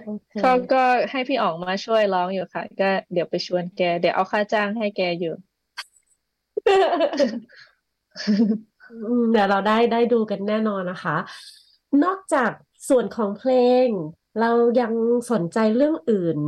[0.06, 5.34] โอเคก็ก็ให้พี่อ๋องมาช่วยร้องอยู่ค่ะ ก็เดี๋ยวไปชวนแก เดี๋ยวเอาค่าจ้างให้แกอยู่
[9.08, 11.16] อืมเดี๋ยวเราได้ได้ดูกันแน่นอนนะคะ
[12.04, 12.50] นอกจาก
[12.88, 13.52] ส่วนของเพล
[13.84, 13.86] ง
[14.40, 14.50] เรา
[14.80, 14.92] ยัง
[15.30, 16.38] สนใจเรื่องอื่น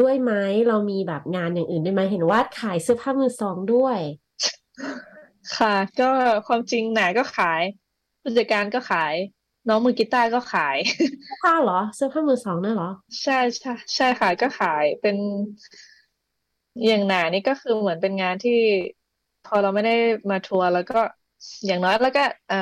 [0.00, 0.32] ด้วยไหม
[0.68, 3.98] เรามีแบบงานอย่างอื่นด้วยไหมเห็นว่าขายเสื้อผ้ามือสองด้วย
[5.56, 6.10] ค่ะ ก็
[6.46, 7.62] ความจริงหนาก็ขาย
[8.22, 9.14] ผู้จัดการก็ขาย
[9.68, 10.78] น้องมือกีตาร์ก็ขาย
[11.24, 12.90] เสื้อผ้าเหรอเสื้อผ้ามือสองเนี่ยเหรอ
[13.22, 15.16] ใช่ใช่ใช่ค่ะก็ขายเป็น
[16.84, 18.52] อย่างหนานี่ก็คือเหมือนเป็นงานที่
[19.42, 19.92] พอเราไม่ได้
[20.30, 20.94] มาทัวร์แล้วก็
[21.66, 22.56] อย่างน้อยแล้วก็เอ่อ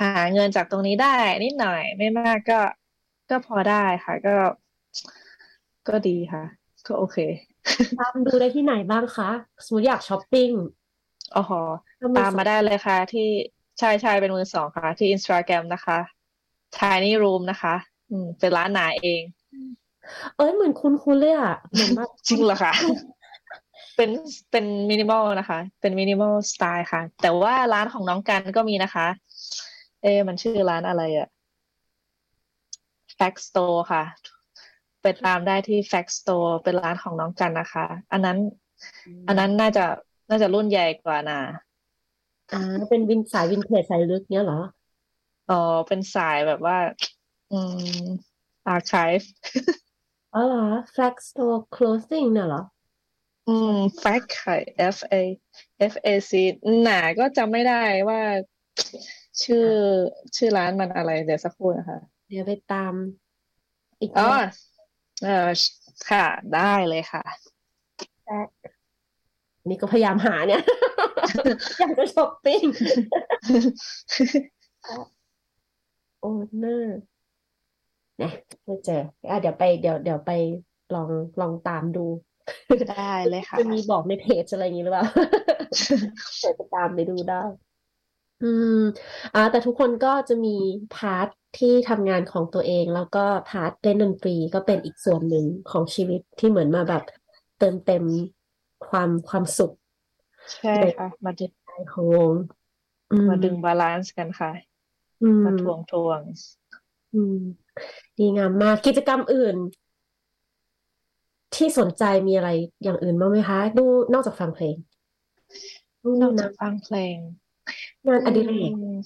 [0.00, 1.08] หาเงินจากตรงนี้ได้
[1.44, 2.60] นิดหน่อยไม่มากก็
[3.30, 4.30] ก็พอได้ค่ะ ก็
[5.88, 6.42] ก็ดีค่ะ
[6.86, 7.16] ก็โอเค
[7.98, 9.30] ตามดูได้ที่ไหนบ้างคะ
[9.64, 10.50] สมมติอยากช้อปปิ้ง
[11.34, 11.40] อ๋อ
[11.98, 13.22] ถ้ามือตามมาได้เลยค่ะที่
[13.78, 15.98] ใช่ใช่เป็นมือสองค่ะ ที่ Instagram นะคะ
[16.78, 17.74] Tiny Room นะคะ
[18.10, 19.22] อืมเป็นร้านหนาเอง
[20.36, 22.72] เอ้ยเหมือนคุ้นๆเลยอะเหมือนแบบจริงเหรอคะ
[23.96, 24.10] เป็น
[24.50, 29.06] เป็นมินิมอลนะคะ เป็น minimal style ค่ะ แต่ว่าร้านของน้องกันก็มีนะคะ
[30.02, 31.28] เอ๊ะมันชื่อร้านอะไรอะ
[33.18, 34.04] Fact Store ค่ะ
[35.02, 38.38] ไปตามได้ที่ Fact Store เป็นร้านของน้องกันนะคะ อันนั้น
[39.28, 39.84] อันนั้นน่าจะ
[40.30, 41.40] น่าจะรุ่นใหญ่กว่านะ
[42.52, 44.60] อ่า เป็นวินสายวินเทจสายลึกเนี้ยเหรอ
[45.50, 46.76] อ๋อ เป็นสายแบบว่า
[47.52, 47.58] อื
[48.04, 48.06] ม
[48.74, 49.26] archive
[50.34, 52.62] อ๋อเหรอ Flag Store Clothing เนี่ยเหรอ
[53.48, 54.56] อืม fact ค่ะ
[54.96, 55.14] F A
[55.92, 56.32] F A C
[56.82, 58.20] หนาก็จำไม่ได้ว่า
[59.42, 59.68] ชื่อ
[60.36, 61.98] ชื่อร้านมันอะไร เดี๋ยวสักครู่นะคะ
[62.28, 62.94] เดี๋ยวไปตาม
[64.00, 64.40] อีกอ๋อรอบ
[65.22, 65.48] เออ
[66.10, 67.22] ค่ะ ได้เลยค่ะ
[68.24, 68.48] Flag
[69.68, 70.62] นี่ก็พยายามหาเนี่ย
[71.78, 72.62] อยากจะช้อปปิ้ง
[76.20, 76.98] โอเนอร์
[78.22, 78.30] นะ
[78.64, 80.30] ไม่เจออะเดี๋ยวไปเดี๋ยวเดี๋ยวไป
[80.94, 81.08] ลอง
[81.40, 82.06] ลองตามดู
[82.90, 85.04] ได้เลยค่ะจะมีบอกในเพจอะไรอย่างนี้หรือเปล่า
[86.40, 87.42] เดี๋ยวไปตามไปดูได้
[88.42, 88.80] อืม
[89.34, 90.56] อ่า แต่ทุกคนก็จะมี
[90.92, 97.02] part ที่ทำงานของตัวเอง แล้วก็ part เล่นดนตรีก็เป็นอีกส่วนหนึ่งของชีวิตที่เหมือนมาแบบ
[97.58, 98.04] เติมเต็ม
[98.88, 99.72] ความความสุข
[100.60, 102.32] ใช่ค่ะ มาดึงในของวง
[103.12, 104.50] อืมมาดึง balance กันค่ะ
[105.22, 106.20] อืมมาถ่วงถ่วง
[107.14, 107.38] อืม
[108.18, 109.56] ดีงามมากกิจกรรมอื่น
[111.54, 112.50] ที่สนใจมีอะไร
[112.82, 114.76] อย่างอื่นบ้างไหมคะ ดูนอกจากฟังเพลง
[116.02, 117.16] ดูนอกนะจากฟังเพลง
[118.06, 118.96] งานอดิเรกอืม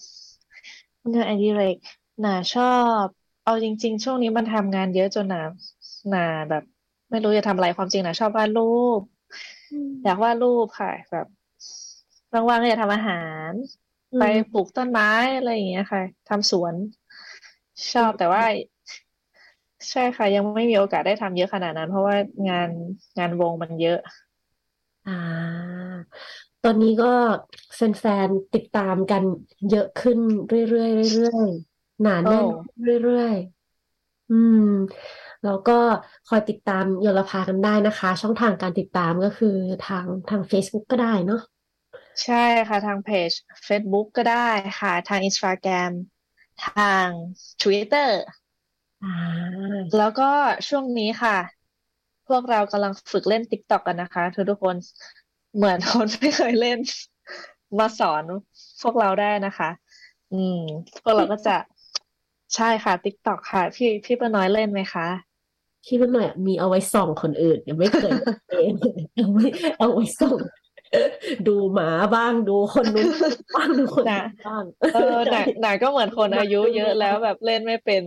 [1.14, 1.76] งานอดิเรก
[2.20, 2.64] หนาชอ
[3.04, 3.06] บ
[3.44, 5.42] เอาจริง ๆ ช่วงนี้มันทำงานเยอะจนหนา
[6.08, 6.62] หนาแบบ
[7.10, 8.62] ไม่รู้จะทำอะไรความจริงหนาชอบวาดรู
[8.98, 9.00] ป
[10.02, 11.26] อยากวาดรูปค่ะ แบบ
[12.48, 13.14] ว่างๆก็อยากทำอาหา
[13.50, 13.52] ร
[14.12, 15.06] อืไปมปลูกต้นไม้
[15.36, 16.74] อะไรอย่างเงี้ยค่ะทำสวน
[17.92, 18.42] ชอบแต่ว่า
[19.90, 22.16] ใช่ค่ะ ยังไม่มีโอกาสได้ทำเยอะขนาดนั้น เพราะว่า
[22.48, 22.70] งาน
[23.18, 23.98] งานวงมันเยอะ
[25.06, 25.76] อ่า
[26.62, 27.06] ตอนนี้ก็
[27.74, 29.24] แฟนๆติดตามกัน
[29.68, 32.46] เยอะขึ้นเรื่อยๆเรื่อยๆหนาโอ้แน่น
[32.82, 34.56] เรื่อยๆอืม
[35.46, 35.78] แล้วก็
[36.28, 41.40] คอยติดตามโยลภากันได้นะคะ ช่องทางการติดตามก็คือทางทาง Facebook ก็ได้เนาะ
[42.24, 42.34] ใช่
[42.68, 43.30] ค่ะทางเพจ
[43.68, 44.48] Facebook ก็ได้
[44.80, 45.92] ค่ะ ทาง Instagram
[46.60, 47.08] ทาง
[47.62, 48.10] Twitter
[49.02, 49.08] อ่า
[49.96, 50.30] แล้วก็
[50.68, 51.36] ช่วงนี้ค่ะ
[52.28, 54.76] พวกเรากำลังฝึกเล่น TikTok กันนะคะ ทุกทุกคน
[55.56, 56.78] เหมือนคนไม่เคยเล่น
[57.78, 58.24] มาสอน
[58.82, 59.70] พวกเราได้นะคะ
[60.32, 60.58] อืม
[61.02, 61.56] พวกเราก็จะ
[62.54, 65.25] ใช่ค่ะ TikTok ค่ะ พี่พี่ป้าน้อยเล่นไหมคะ
[65.88, 68.12] คิดว่าหน่อยมีเอาไว้ส่องคนอื่นยังไม่เคย
[68.50, 68.72] เอง
[69.16, 69.44] เอาไว้
[69.78, 70.38] เอาไว้ส่อง
[71.48, 73.08] ดูหมาบ้างดูคนนู้น
[73.56, 74.64] บ้างดูคนน่ะนี้บ้าง
[74.94, 78.02] เออหนาหนาก็เหมือนคนอายุเยอะแล้วแบบเล่นไม่เป็น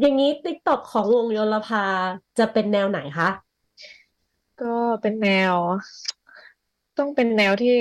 [0.00, 1.84] อย่างนี้ TikTok ของวงโยลภา
[2.38, 3.28] จะเป็นแนวไหนคะ
[4.62, 5.54] ก็เป็นแนว
[6.98, 7.78] ต้องเป็นแนวที่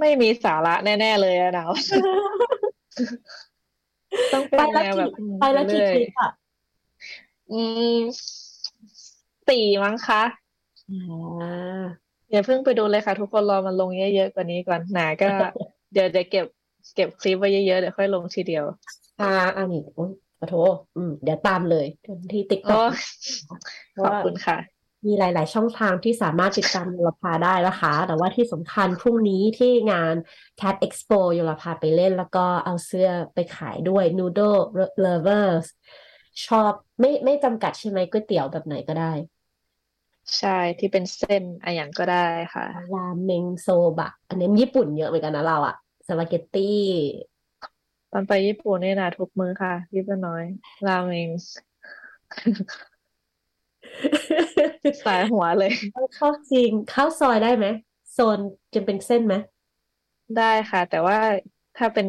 [0.00, 1.70] ไม่มีสาระแน่ ๆ เลยอะหนาว
[4.32, 6.30] ต้องเป็ไปนละแนวแบกี่บอืมไปละกี่เรื่อยคลิปอะ
[7.50, 7.54] อื
[7.96, 8.00] ม
[9.48, 10.22] สี่มั้งคะ
[10.88, 15.26] อ่าอย่าเพิ่งไปดูเลยค่ะ ทุกคนรอมันลงเยอะๆกว่านี้ก่อนหนาก็
[15.92, 16.46] เดี๋ยวจะเก็บ
[16.94, 18.64] เก็บคลิปไว้เยอะๆเดี๋ยวค่อยลงทีเดียว
[19.20, 19.26] อ่า
[19.56, 21.86] อันนี้โอ้ยขอโทษอืมเดี๋ยวตามเลย
[22.32, 22.90] ที่โอ้ TikTok
[23.92, 24.56] เพขราะอบว่าคุณค่ะ
[25.06, 30.14] มีหลาย ๆ ช่องทางที่สามารถติดตามโยลภาได้นะคะ แต่ว่าที่สำคัญพรุ่งนี้ที่งาน
[30.60, 34.58] Cat Expo โยลภาไปเล่น แล้วก็เอาเสื้อไปขายด้วย Noodle
[35.04, 35.66] Lovers
[36.44, 39.12] ชอบไม่ไม่จำกัดใช่ไหมก๋วยเตี๋ยวแบบไหนก็ได้
[40.38, 42.16] ใช่ที่เป็นเส้นอะอย่างก็ได้
[42.54, 43.68] ค่ะ ราเมงโซ
[43.98, 45.74] บะ อันนี้ญี่ปุ่นเยอะเหมือนกันนะเราอะ
[46.06, 46.64] สปาเกตตี้
[48.12, 50.44] ตอนไปญี่ปุ่นนี่นะทุกมื้อค่ะพี่ป้าน้อย
[50.86, 51.28] ราเมง
[55.04, 55.72] สายหัวเลย
[56.16, 57.66] ข้าวจริงข้าวซอยได้ไหม
[58.12, 58.38] โซน
[58.74, 59.34] จะเป็นเส้นไหม
[60.36, 61.18] ได้ค่ะ แต่ว่า
[61.76, 62.08] ถ้าเป็น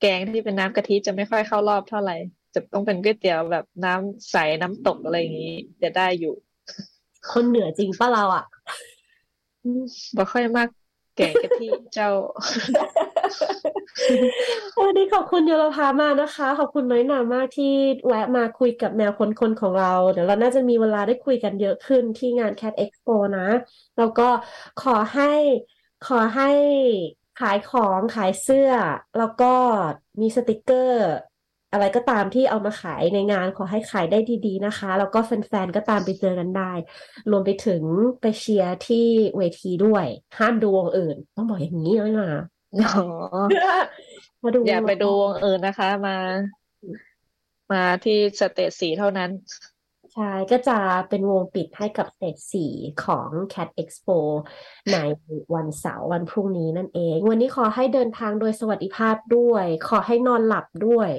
[0.00, 2.16] แกงที่เป็นน้ำกะทิจะไม่ค่อยเข้ารอบเท่าไหร่
[2.56, 6.34] จะต้องเป็นก๋วยเตี๋ยวแบบน้ำใสน้ำตกอะไรอย่างนี้จะได้อยู่
[7.32, 8.44] คนเหนือจริงปะเราอะ
[10.16, 10.68] บ่ค่อยมาก
[11.16, 12.10] แกงกะทิเจ้า
[14.82, 17.74] วันนี้ขอบคุณโยลภามากนะคะ ขอบคุณน้อยหนามากที่
[18.06, 23.48] แวะมาคุยกับแมวคนคนของเรา เดี๋ยวเราน่าจะมีเวลาได้คุยกันเยอะขึ้นที่งาน Cat Expo นะ
[23.98, 24.28] แล้วก็
[24.82, 25.32] ขอให้
[26.06, 26.50] ขอให้
[27.40, 28.70] ขายของขายเสื้อ
[29.18, 29.52] แล้วก็
[30.20, 31.10] มีสติกเกอร์
[31.72, 36.72] อะไรก็ตามที่เอามาขายในงานขอให้ขายได้ดีๆนะคะ แล้วก็แฟนๆก็ตามไปเจอกันได้
[37.30, 37.82] รวมไปถึง
[38.20, 39.06] ไปเชียร์ที่
[39.38, 40.06] เวทีด้วย
[40.38, 42.30] ห้ามดูวงอื่น ต้องบอกอย่างนี้น้อยหนา
[42.80, 43.04] อ๋อ
[44.42, 46.16] มาดูอย่าไปดูวงอื่นนะคะมา
[47.72, 49.30] มาที่ stage สีเท่านั้น
[50.14, 52.72] ใช่ก็จะเป็นวงปิดให้กับสเตจสี่
[53.04, 54.18] ของ Cat Expo
[54.92, 54.96] ใน
[55.54, 61.10] วันเสาร์วันพรุ่งนี้นั่นเอง วันนี้ขอให้เดินทางโดยสวัสดิภาพด้วย ขอให้นอนหลับด้วย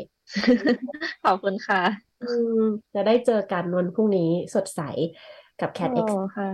[1.23, 1.81] ขอบคุณค่ะ
[2.23, 2.61] อืม
[2.93, 4.81] จะได้เจอกันวันพรุ่งนี้สดใส
[5.61, 6.49] กับ Cat โอ้ Expo ค่ะ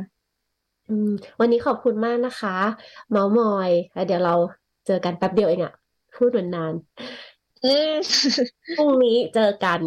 [0.90, 2.56] อืมวันนี้ขอบคุณมากนะคะ
[3.10, 4.36] เมาส์มอยแล้วเดี๋ยวเรา
[4.88, 5.74] เจอกันแป๊บเดียวเองอะ
[6.16, 6.74] พูดเหมือนนาน
[7.64, 7.94] อืม
[8.78, 9.80] พรุ่งนี้เจอกัน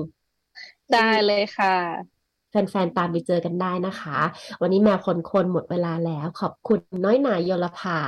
[0.93, 1.77] ได้เลยค่ะ
[2.51, 4.19] แฟนๆ ตามไปเจอกันได้นะคะ
[4.61, 7.99] วันนี้แมวคนคนหมดเวลาแล้ว ขอบคุณน้อยหนาโยลภา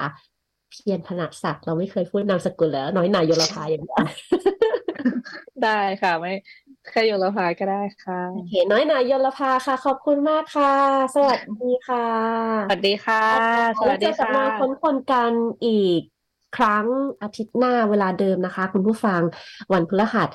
[0.71, 4.05] เพียรพนัสศักดิ์เราไม่เคยพูดนามสกุลแล้ว น้อยหนาโยลภาอย่างเดียว
[5.65, 6.33] ได้ค่ะ ไม่
[6.91, 10.75] แค่อยู่ละพาก็ได้ค่ะโอเคน้อยหนาโยลภาค่ะ ขอบคุณมากค่ะ
[11.15, 12.07] สวัสดีค่ะ
[12.69, 13.25] สวัสดีค่ะ
[13.79, 15.33] สแล้วัวสเจดีอกับค่ะเราค้นคนกัน
[15.67, 16.03] อีก
[16.57, 16.87] ครั้ง
[17.23, 19.21] อาทิตย์หน้าเวลาเดิมนะคะ คุณผู้ฟัง
[19.73, 20.29] วันพฤหัส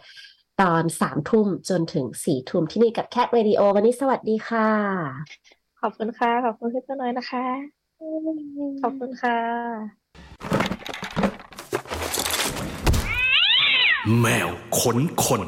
[0.62, 4.70] ตอนสามทุ่มจนถึงสี่ทุ่มที่นี่กับแคทเรดิโอวันนี้สวัสดีค่ะ
[5.82, 7.46] ขอบคุณค่ะ ขอบคุณพี่ต้นน้อยนะคะ
[8.82, 10.63] ขอบคุณค่ะ
[14.20, 14.50] แมว
[14.80, 15.42] ขนคน